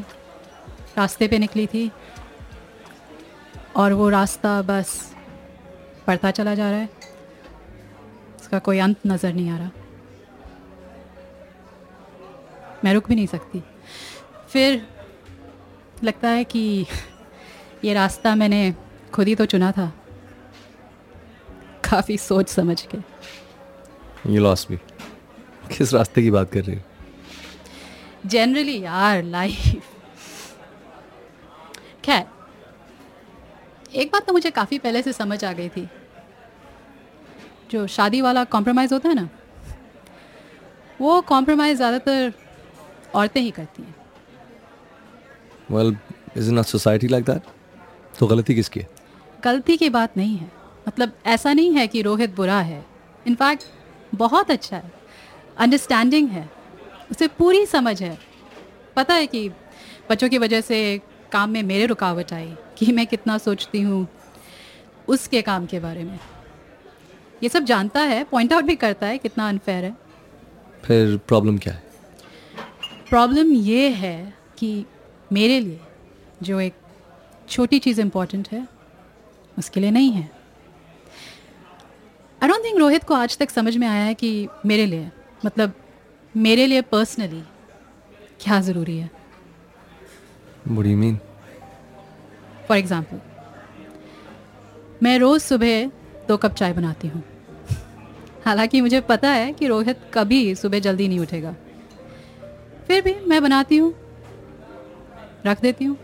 रास्ते 0.97 1.27
पे 1.27 1.37
निकली 1.39 1.67
थी 1.67 1.91
और 3.75 3.93
वो 3.93 4.09
रास्ता 4.09 4.61
बस 4.61 5.13
बढ़ता 6.07 6.31
चला 6.31 6.55
जा 6.55 6.69
रहा 6.71 6.79
है। 6.79 6.89
इसका 8.41 8.59
कोई 8.59 8.79
अंत 8.79 9.05
नज़र 9.07 9.33
नहीं 9.33 9.49
आ 9.49 9.57
रहा। 9.57 9.69
मैं 12.83 12.93
रुक 12.93 13.07
भी 13.07 13.15
नहीं 13.15 13.27
सकती। 13.27 13.63
फिर 14.49 14.87
लगता 16.03 16.29
है 16.29 16.43
कि 16.43 16.85
ये 17.83 17.93
रास्ता 17.93 18.35
मैंने 18.35 18.75
खुद 19.13 19.27
ही 19.27 19.35
तो 19.35 19.45
चुना 19.45 19.71
था। 19.71 19.91
काफ़ी 21.89 22.17
सोच 22.19 22.49
समझ 22.49 22.81
के। 22.85 22.97
यू 24.27 24.41
लॉस्ट 24.41 24.71
मी 24.71 24.77
किस 25.69 25.93
रास्ते 25.93 26.21
की 26.21 26.31
बात 26.31 26.51
कर 26.51 26.63
रही 26.63 26.75
हो? 26.75 26.81
जनरली 28.25 28.79
यार 28.81 29.23
लाइफ 29.25 29.75
खैर 32.05 32.25
एक 33.95 34.11
बात 34.13 34.25
तो 34.27 34.33
मुझे 34.33 34.49
काफ़ी 34.51 34.77
पहले 34.79 35.01
से 35.01 35.13
समझ 35.13 35.43
आ 35.45 35.51
गई 35.53 35.69
थी। 35.69 35.87
जो 37.71 37.85
शादी 37.89 38.21
वाला 38.21 38.43
कॉम्प्रोमाइज़ 38.45 38.93
होता 38.93 39.09
है 39.09 39.15
ना 39.15 39.27
वो 41.01 41.19
कॉम्प्रोमाइज़ 41.23 41.77
ज़्यादातर 41.77 42.33
औरतें 43.15 43.41
ही 43.41 43.51
करती 43.51 43.83
हैं। 43.83 43.95
Well 45.71 45.95
is 46.37 46.51
not 46.51 46.65
society 46.65 47.07
like 47.07 47.25
that 47.25 47.41
तो 48.19 48.27
गलती 48.27 48.55
किसकी 48.55 48.79
है? 48.79 48.87
गलती 49.43 49.77
की 49.77 49.89
बात 49.89 50.17
नहीं 50.17 50.37
है। 50.37 50.51
मतलब 50.87 51.11
ऐसा 51.25 51.53
नहीं 51.53 51.73
है 51.73 51.87
कि 51.87 52.01
रोहित 52.01 52.35
बुरा 52.35 52.59
है। 52.61 52.85
इनफैक्ट 53.27 53.63
बहुत 54.15 54.51
अच्छा 54.51 54.77
है। 54.77 54.91
अंडरस्टैंडिंग 55.57 56.29
है। 56.29 56.49
उसे 57.11 57.27
पूरी 57.27 57.65
समझ 57.65 58.01
है। 58.03 58.17
पता 58.95 59.13
है 59.13 59.27
कि 59.27 59.49
बच्चों 60.09 60.29
की 60.29 60.37
वजह 60.37 60.61
से 60.61 61.01
काम 61.31 61.49
में 61.49 61.63
मेरे 61.63 61.85
रुकावट 61.85 62.33
आई 62.33 62.53
कि 62.77 62.91
मैं 62.91 63.07
कितना 63.07 63.37
सोचती 63.37 63.81
हूँ 63.81 64.07
उसके 65.07 65.41
काम 65.41 65.65
के 65.65 65.79
बारे 65.79 66.03
में। 66.03 66.19
ये 67.43 67.49
सब 67.49 67.63
जानता 67.63 68.01
है 68.01 68.23
पॉइंट 68.23 68.53
आउट 68.53 68.63
भी 68.63 68.75
करता 68.75 69.07
है 69.07 69.17
कितना 69.17 69.49
अनफेयर 69.49 69.83
है। 69.85 69.97
फिर 70.83 71.17
प्रॉब्लम 71.17 71.57
क्या 71.57 71.73
है? 71.73 71.83
प्रॉब्लम 73.09 73.51
ये 73.51 73.89
है 73.89 74.33
कि 74.57 74.85
मेरे 75.31 75.59
लिए 75.59 75.79
जो 76.43 76.59
एक 76.59 76.73
छोटी 77.49 77.79
चीज़ 77.79 78.01
इंपॉर्टेंट 78.01 78.49
है 78.51 78.67
उसके 79.57 79.79
लिए 79.79 79.91
नहीं 79.91 80.11
है। 80.11 80.36
आई 82.43 82.49
डोंट 82.49 82.63
थिंक 82.63 82.77
रोहित 82.79 83.03
को 83.03 83.13
आज 83.13 83.37
तक 83.37 83.49
समझ 83.49 83.75
में 83.77 83.85
आया 83.87 84.03
है 84.03 84.13
कि 84.13 84.47
मेरे 84.65 84.85
लिए 84.85 85.09
मतलब 85.45 85.73
मेरे 86.35 86.65
लिए 86.65 86.81
पर्सनली 86.81 87.41
क्या 88.41 88.59
ज़रूरी 88.61 88.97
है। 88.97 89.09
You 90.67 91.15
फॉर 92.67 92.77
एग्ज़ाम्पल 92.77 93.19
मैं 95.03 95.17
रोज़ 95.19 95.43
सुबह 95.43 95.85
दो 96.27 96.37
कप 96.37 96.53
चाय 96.53 96.73
बनाती 96.73 97.07
हूँ। 97.07 97.23
हालाँकि 98.45 98.81
मुझे 98.81 99.01
पता 99.01 99.29
है 99.29 99.51
कि 99.53 99.67
रोहित 99.67 99.99
कभी 100.13 100.55
सुबह 100.55 100.79
जल्दी 100.79 101.07
नहीं 101.07 101.19
उठेगा। 101.19 101.55
फिर 102.87 103.01
भी 103.01 103.15
मैं 103.27 103.41
बनाती 103.43 103.77
हूँ 103.77 103.93
रख 105.45 105.61
देती 105.61 105.85
हूँ। 105.85 105.97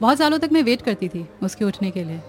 बहुत 0.00 0.18
सालों 0.18 0.38
तक 0.38 0.52
मैं 0.52 0.62
वेट 0.62 0.82
करती 0.82 1.08
थी 1.08 1.26
उसके 1.42 1.64
उठने 1.64 1.90
के 1.90 2.04
लिए। 2.04 2.20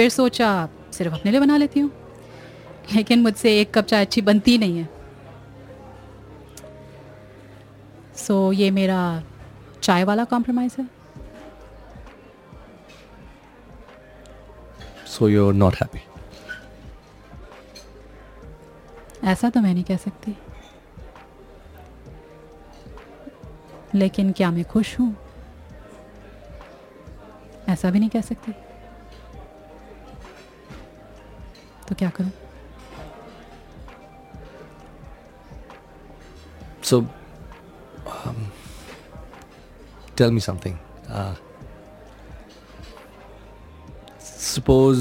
फिर 0.00 0.10
सोचा 0.10 0.68
सिर्फ़ 0.92 1.14
अपने 1.14 1.30
लिए 1.30 1.40
बना 1.40 1.56
लेती 1.56 1.80
हूँ। 1.80 1.90
लेकिन 2.94 3.22
मुझसे 3.22 3.60
एक 3.60 3.74
कप 3.74 3.84
चाय 3.84 4.00
अच्छी 4.00 4.20
बनती 4.20 4.58
नहीं 4.58 4.78
है। 4.78 4.88
सो 8.16 8.52
so, 8.52 8.58
ये 8.58 8.70
मेरा 8.70 9.22
चाय 9.82 10.04
वाला 10.04 10.24
कॉम्प्रोमाइज़ 10.24 10.80
है। 10.80 10.88
So 15.06 15.22
you're 15.22 15.62
not 15.62 15.82
happy. 15.82 15.98
ऐसा 19.24 19.50
तो 19.50 19.60
मैं 19.60 19.74
नहीं 19.74 19.84
कह 19.84 19.96
सकती। 19.96 20.38
लेकिन 23.94 24.32
क्या 24.32 24.50
मैं 24.50 24.64
खुश 24.64 25.00
हूँ? 25.00 25.16
ऐसा 27.68 27.90
भी 27.90 27.98
नहीं 27.98 28.10
कह 28.10 28.20
सकती। 28.20 28.52
तो 31.90 31.94
क्या 31.98 32.10
करूँ 32.16 32.30
so 36.84 37.00
tell 40.18 40.30
me 40.32 40.40
something 40.40 40.76
suppose 44.20 45.00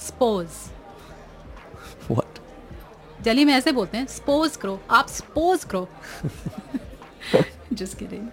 suppose 0.00 0.56
what 2.10 2.38
जल्दी 3.24 3.44
में 3.44 3.52
ऐसे 3.54 3.72
बोलते 3.72 3.98
हैं 3.98 4.06
सपोज़ 4.06 4.58
करो 4.58 4.80
आप 4.90 5.08
स्पोज 5.08 5.64
करो. 5.64 5.88
जस्ट 7.72 8.02
लिए 8.02 8.28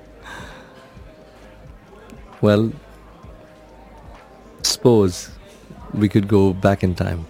well 2.43 2.71
suppose 4.71 5.27
we 5.94 6.09
could 6.09 6.28
go 6.28 6.52
back 6.52 6.82
in 6.82 6.94
time. 6.94 7.26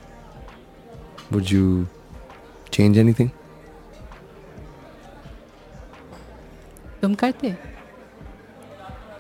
Would 1.31 1.50
you 1.50 1.88
change 2.70 2.98
anything? 2.98 3.31
तुम 7.02 7.14
करते 7.14 7.57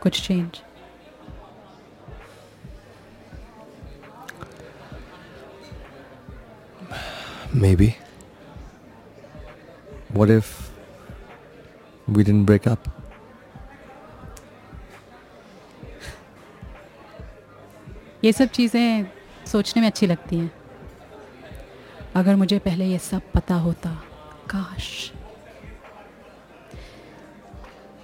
कुछ 0.02 0.20
change 0.26 0.62
Maybe. 7.60 7.96
What 10.12 10.30
if 10.30 10.48
we 12.06 12.22
didn't 12.22 12.44
break 12.44 12.66
up? 12.66 12.88
ये 18.24 18.32
सब 18.32 18.48
चीज़ें 18.58 19.06
सोचने 19.51 19.81
में 19.81 19.87
अच्छी 19.87 20.07
लगती 20.07 20.37
हैं। 20.37 20.51
अगर 22.15 22.35
मुझे 22.35 22.59
पहले 22.59 22.85
ये 22.85 22.97
सब 22.99 23.21
पता 23.33 23.55
होता 23.65 23.89
काश। 24.49 25.11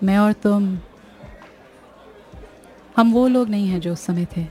मैं 0.03 0.17
और 0.17 0.33
तुम 0.43 0.77
हम 2.97 3.12
वो 3.13 3.27
लोग 3.27 3.49
नहीं 3.49 3.67
हैं 3.67 3.79
जो 3.81 3.93
उस 3.93 4.01
समय 4.01 4.25
थे। 4.38 4.45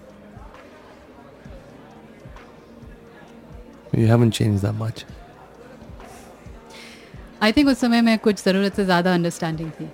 You 3.94 4.06
haven't 4.08 4.34
changed 4.36 4.64
that 4.64 4.76
much. 4.78 5.04
I 7.42 7.52
think 7.52 7.68
उस 7.68 7.78
समय 7.78 8.00
मैं 8.00 8.18
कुछ 8.18 8.42
ज़रूरत 8.44 8.74
से 8.76 8.84
ज़्यादा 8.84 9.14
अंडरस्टैंडिंग 9.14 9.70
थी। 9.70 9.88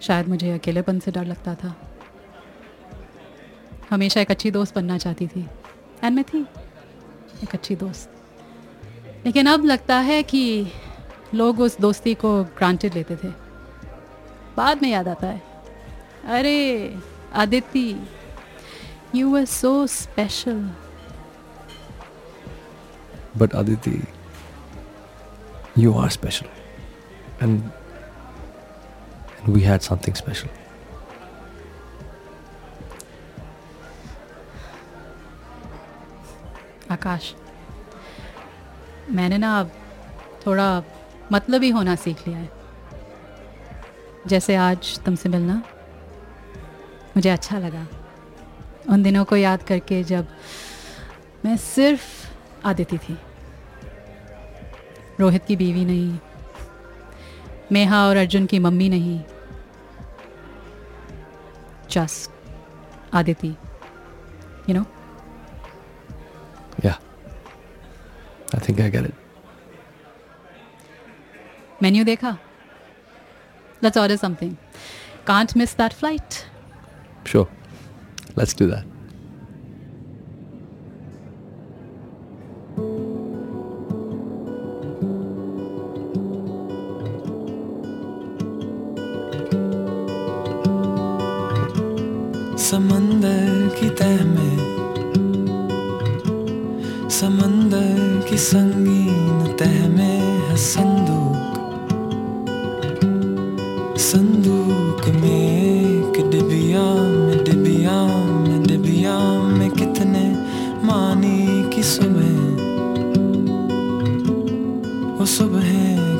शायद 0.00 0.28
मुझे 0.28 0.52
अकेलेपन 0.52 0.98
से 0.98 1.10
डर 1.10 1.24
लगता 1.24 1.54
था। 1.54 1.74
हमेशा 3.90 4.20
एक 4.20 4.30
अच्छी 4.30 4.50
दोस्त 4.50 4.74
बनना 4.74 4.98
चाहती 4.98 5.26
थी। 5.26 5.46
एंड 6.04 6.16
मैं 6.16 6.24
थी। 6.24 6.42
एक 7.42 7.54
अच्छी 7.54 7.76
दोस्त। 7.76 8.10
लेकिन 9.26 9.46
अब 9.46 9.64
लगता 9.64 9.96
है 9.96 10.22
कि 10.22 10.66
लोग 11.34 11.60
उस 11.60 11.80
दोस्ती 11.80 12.14
को 12.14 12.44
ग्रांटेड 12.44 12.94
लेते 12.94 13.16
थे। 13.16 13.28
बाद 14.56 14.82
में 14.82 14.90
याद 14.90 15.08
आता 15.08 15.26
है। 15.26 15.42
अरे 16.24 16.94
Aditi 17.34 18.08
you 19.14 19.30
were 19.30 19.44
so 19.44 19.86
special 19.86 20.70
but 23.36 23.50
Aditi, 23.52 23.98
you 25.78 25.94
are 25.94 26.08
special. 26.08 26.46
And, 27.42 27.60
and 29.40 29.56
we 29.56 29.62
had 29.62 29.90
something 29.92 30.57
Akash, 36.90 37.34
मैंने 39.10 39.38
ना 39.38 39.58
अब 39.60 39.70
थोड़ा 40.46 40.82
मतलब 41.32 41.62
ही 41.62 41.70
होना 41.70 41.94
सीख 41.96 42.26
लिया 42.28 42.38
है। 42.38 42.50
जैसे 44.26 44.56
आज 44.56 44.98
तुमसे 44.98 45.28
मिलना, 45.28 45.62
मुझे 47.16 47.30
अच्छा 47.30 47.58
लगा। 47.58 47.86
उन 48.88 49.02
दिनों 49.02 49.24
को 49.24 49.36
याद 49.36 49.62
करके 49.62 50.02
जब 50.04 50.26
मैं 51.44 51.56
सिर्फ़ 51.56 52.06
आदिति 52.66 52.98
थी। 52.98 53.18
रोहित 55.20 55.44
की 55.44 55.56
बीवी 55.56 55.84
नहीं, 55.84 56.18
मेहा 57.72 58.06
और 58.08 58.16
अर्जुन 58.16 58.46
की 58.46 58.58
मम्मी 58.58 58.88
नहीं 58.88 59.20
just 61.90 62.30
Aditi 63.14 63.48
you 64.68 64.74
know 64.74 64.84
Yeah. 68.52 68.58
I 68.58 68.64
think 68.64 68.80
I 68.80 68.88
get 68.90 69.04
it. 69.04 69.14
Menu 71.82 72.04
देखा 72.04 72.30
let's 73.82 73.98
order 73.98 74.16
something 74.16 74.54
can't 75.26 75.56
miss 75.56 75.76
that 75.78 75.92
flight 76.02 76.44
Sure. 77.30 77.46
Let's 78.38 78.54
do 78.60 78.66
that. 78.68 78.84
समंदर 92.68 93.68
की 93.78 93.88
तह 94.00 94.24
में 94.24 94.97
समंदर 97.10 98.26
की 98.30 98.36
संगीन 98.38 99.56
तह 99.58 99.88
में 99.88 100.20
है 100.20 100.56
संदूक। 100.56 101.54
संदूक 103.98 105.08
में 105.08 105.72
एक 105.80 106.30
डिबिया 106.30 106.94
में 106.94 107.44
डिबिया 107.44 108.06
में 108.16 108.62
डिबिया 108.62 109.18
में 109.42 109.70
कितने 109.70 110.36
मानी 110.86 111.76
की 111.76 111.82
सुबह। 111.82 112.38
वो 115.18 115.26
सुबह 115.26 115.72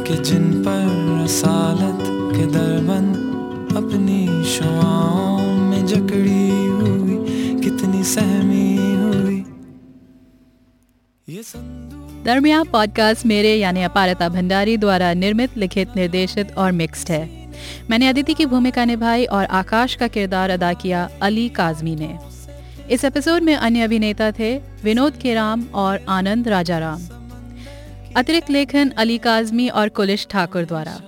के 0.03 0.23
जिन 0.23 0.63
पर 0.63 1.21
रसालत 1.25 1.68
दरमिया 12.29 12.63
पॉडकास्ट 12.63 13.27
मेरे 13.27 13.55
यानी 13.55 13.83
अपारता 13.83 14.29
भंडारी 14.29 14.77
द्वारा 14.77 15.13
निर्मित, 15.15 15.57
लिखित, 15.57 15.95
निर्देशित 15.97 16.51
और 16.57 16.73
मिक्स्ड 16.73 17.11
है। 17.11 17.51
मैंने 17.91 18.09
अदिति 18.09 18.35
की 18.35 18.47
भूमिका 18.47 18.85
निभाई 18.85 19.25
और 19.25 19.45
आकाश 19.45 19.95
का 19.95 20.09
किरदार 20.09 20.51
अदा 20.51 20.73
किया 20.73 21.09
अली 21.23 21.49
काजमी 21.49 21.97
ने। 21.97 22.19
इस 22.91 23.05
एपिसोड 23.05 23.43
में 23.43 23.55
अन्य 23.55 23.83
अभिनेता 23.83 24.31
थे 24.33 24.55
विनोद 24.85 25.17
केराम 25.17 25.65
और 25.75 26.05
आनंद 26.09 26.49
राजाराम। 26.49 27.09
अतिरिक्त 28.17 28.51
लेखन 28.51 28.91
अली 28.91 29.19
काजमी 29.19 29.69
और 29.69 29.89
कुलिश 29.89 30.27
ठाकुर 30.31 30.65
द्वारा। 30.65 31.01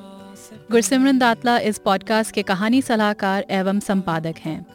गुरसिमरन 0.71 1.19
दातला 1.19 1.59
इस 1.59 1.79
पॉडकास्ट 1.79 2.35
के 2.35 2.43
कहानी 2.43 2.83
सलाहकार 2.83 3.45
एवं 3.51 3.81
संपादक 3.81 4.41
हैं। 4.45 4.67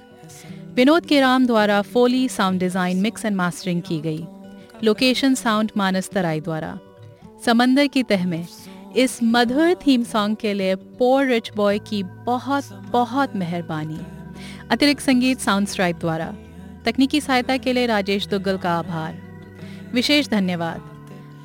विनोद 0.75 1.05
केराम 1.05 1.45
द्वारा 1.47 1.81
Foley 1.81 2.27
sound 2.29 2.59
design 2.59 3.01
mix 3.01 3.25
and 3.25 3.35
mastering 3.35 3.81
की 3.81 3.99
गई। 3.99 4.25
लोकेशन 4.83 5.35
साउंड 5.35 5.71
मानस 5.77 6.09
तराई 6.09 6.41
द्वारा। 6.41 6.79
समंदर 7.45 7.87
की 7.87 8.03
तह 8.03 8.25
में, 8.27 8.47
इस 8.95 9.19
मधुर 9.23 9.73
थीम 9.87 10.03
सॉन्ग 10.03 10.37
के 10.37 10.53
लिए 10.53 10.75
पोर 10.75 11.25
रिच 11.25 11.51
बॉय 11.55 11.79
की 11.79 12.03
बहुत 12.03 12.63
बहुत 12.91 13.35
मेहरबानी। 13.35 13.99
अतिरिक्त 14.71 15.01
संगीत 15.01 15.39
साउंड 15.39 15.67
स्ट्राइप 15.67 15.95
द्वारा। 15.95 16.33
तकनीकी 16.85 17.21
सहायता 17.21 17.57
के 17.57 17.73
लिए 17.73 17.85
राजेश 17.85 18.27
दुग्गल 18.27 18.57
का 18.57 18.71
आभार। 18.71 19.17
विशेष 19.93 20.27
धन्यवाद। 20.27 20.81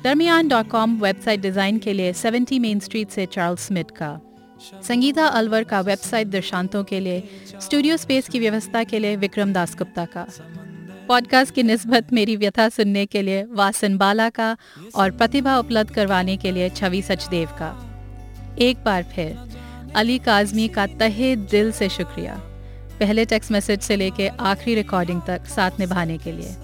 दरमियान 0.03 0.47
डॉट 0.47 0.67
कॉम 0.67 0.99
वेबसाइट 1.01 1.39
डिज़ाइन 1.39 1.77
के 1.77 1.93
लिए 1.93 2.13
70 2.13 2.59
मेन 2.59 2.79
स्ट्रीट 2.79 3.09
से 3.09 3.25
चार्ल्स 3.25 3.67
स्मिथ 3.67 3.91
का। 3.97 4.19
संगीता 4.87 5.25
अलवर 5.25 5.63
का 5.63 5.81
वेबसाइट 5.81 6.27
दर्शांतों 6.27 6.83
के 6.83 6.99
लिए 6.99 7.23
स्टूडियो 7.61 7.97
स्पेस 7.97 8.29
की 8.29 8.39
व्यवस्था 8.39 8.83
के 8.83 8.99
लिए 8.99 9.15
विक्रम 9.15 9.53
दास 9.53 9.75
गुप्ता 9.77 10.05
का। 10.05 10.27
पॉडकास्ट 11.11 11.55
की 11.55 11.63
निस्बत 11.63 12.13
मेरी 12.13 12.35
व्यथा 12.35 12.69
सुनने 12.69 13.05
के 13.05 13.21
लिए 13.21 13.45
वासन 13.51 13.97
बाला 13.97 14.29
का 14.29 14.57
और 14.95 15.11
प्रतिभा 15.11 15.57
उपलब्ध 15.57 15.91
करवाने 15.91 16.37
के 16.37 16.51
लिए 16.51 16.69
छवि 16.69 17.01
सचदेव 17.01 17.47
का। 17.47 17.99
एक 18.59 18.83
बार 18.83 19.03
फिर, 19.03 19.39
अली 19.95 20.17
काजमी 20.17 20.67
का 20.67 20.87
तहे 20.87 21.35
दिल 21.35 21.71
से 21.71 21.89
शुक्रिया। 21.89 22.35
पहले 22.99 23.25
टेक्स्ट 23.25 23.51
मैसेज 23.51 23.81
से 23.81 23.95
लेके 23.95 24.27
आखिरी 24.27 24.75
रिकॉर्डिंग 24.75 25.21
तक 25.27 25.45
साथ 25.45 25.71
निभाने 25.79 26.17
के 26.17 26.31
लिए। 26.31 26.55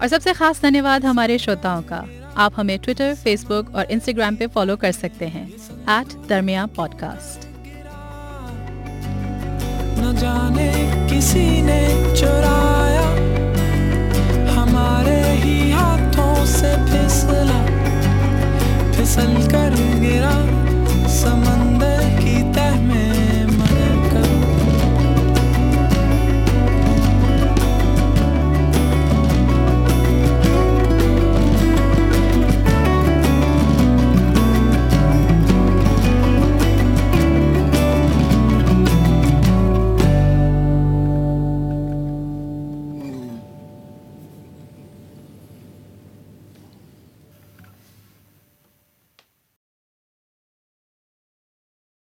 और 0.00 0.08
सबसे 0.08 0.32
खास 0.32 0.62
धन्यवाद 0.62 1.04
हमारे 1.04 1.38
श्रोताओं 1.38 1.82
का। 1.82 2.04
आप 2.36 2.52
हमें 2.56 2.78
ट्विटर 2.78 3.14
फेसबुक 3.14 3.74
और 3.74 3.84
इंस्टाग्राम 3.90 4.36
पे 4.36 4.46
फॉलो 4.46 4.76
कर 4.76 4.92
सकते 4.92 5.24
हैं। 5.24 5.48
एट 6.00 6.26
दरमिया 6.28 6.66
पॉडकास्ट 6.66 7.48
न 9.98 10.16
जाने 10.16 10.98
se 16.48 16.70
pis 16.90 17.24
la 17.48 17.60
Pis 18.96 19.16
el 19.18 19.48
kargira 19.48 20.32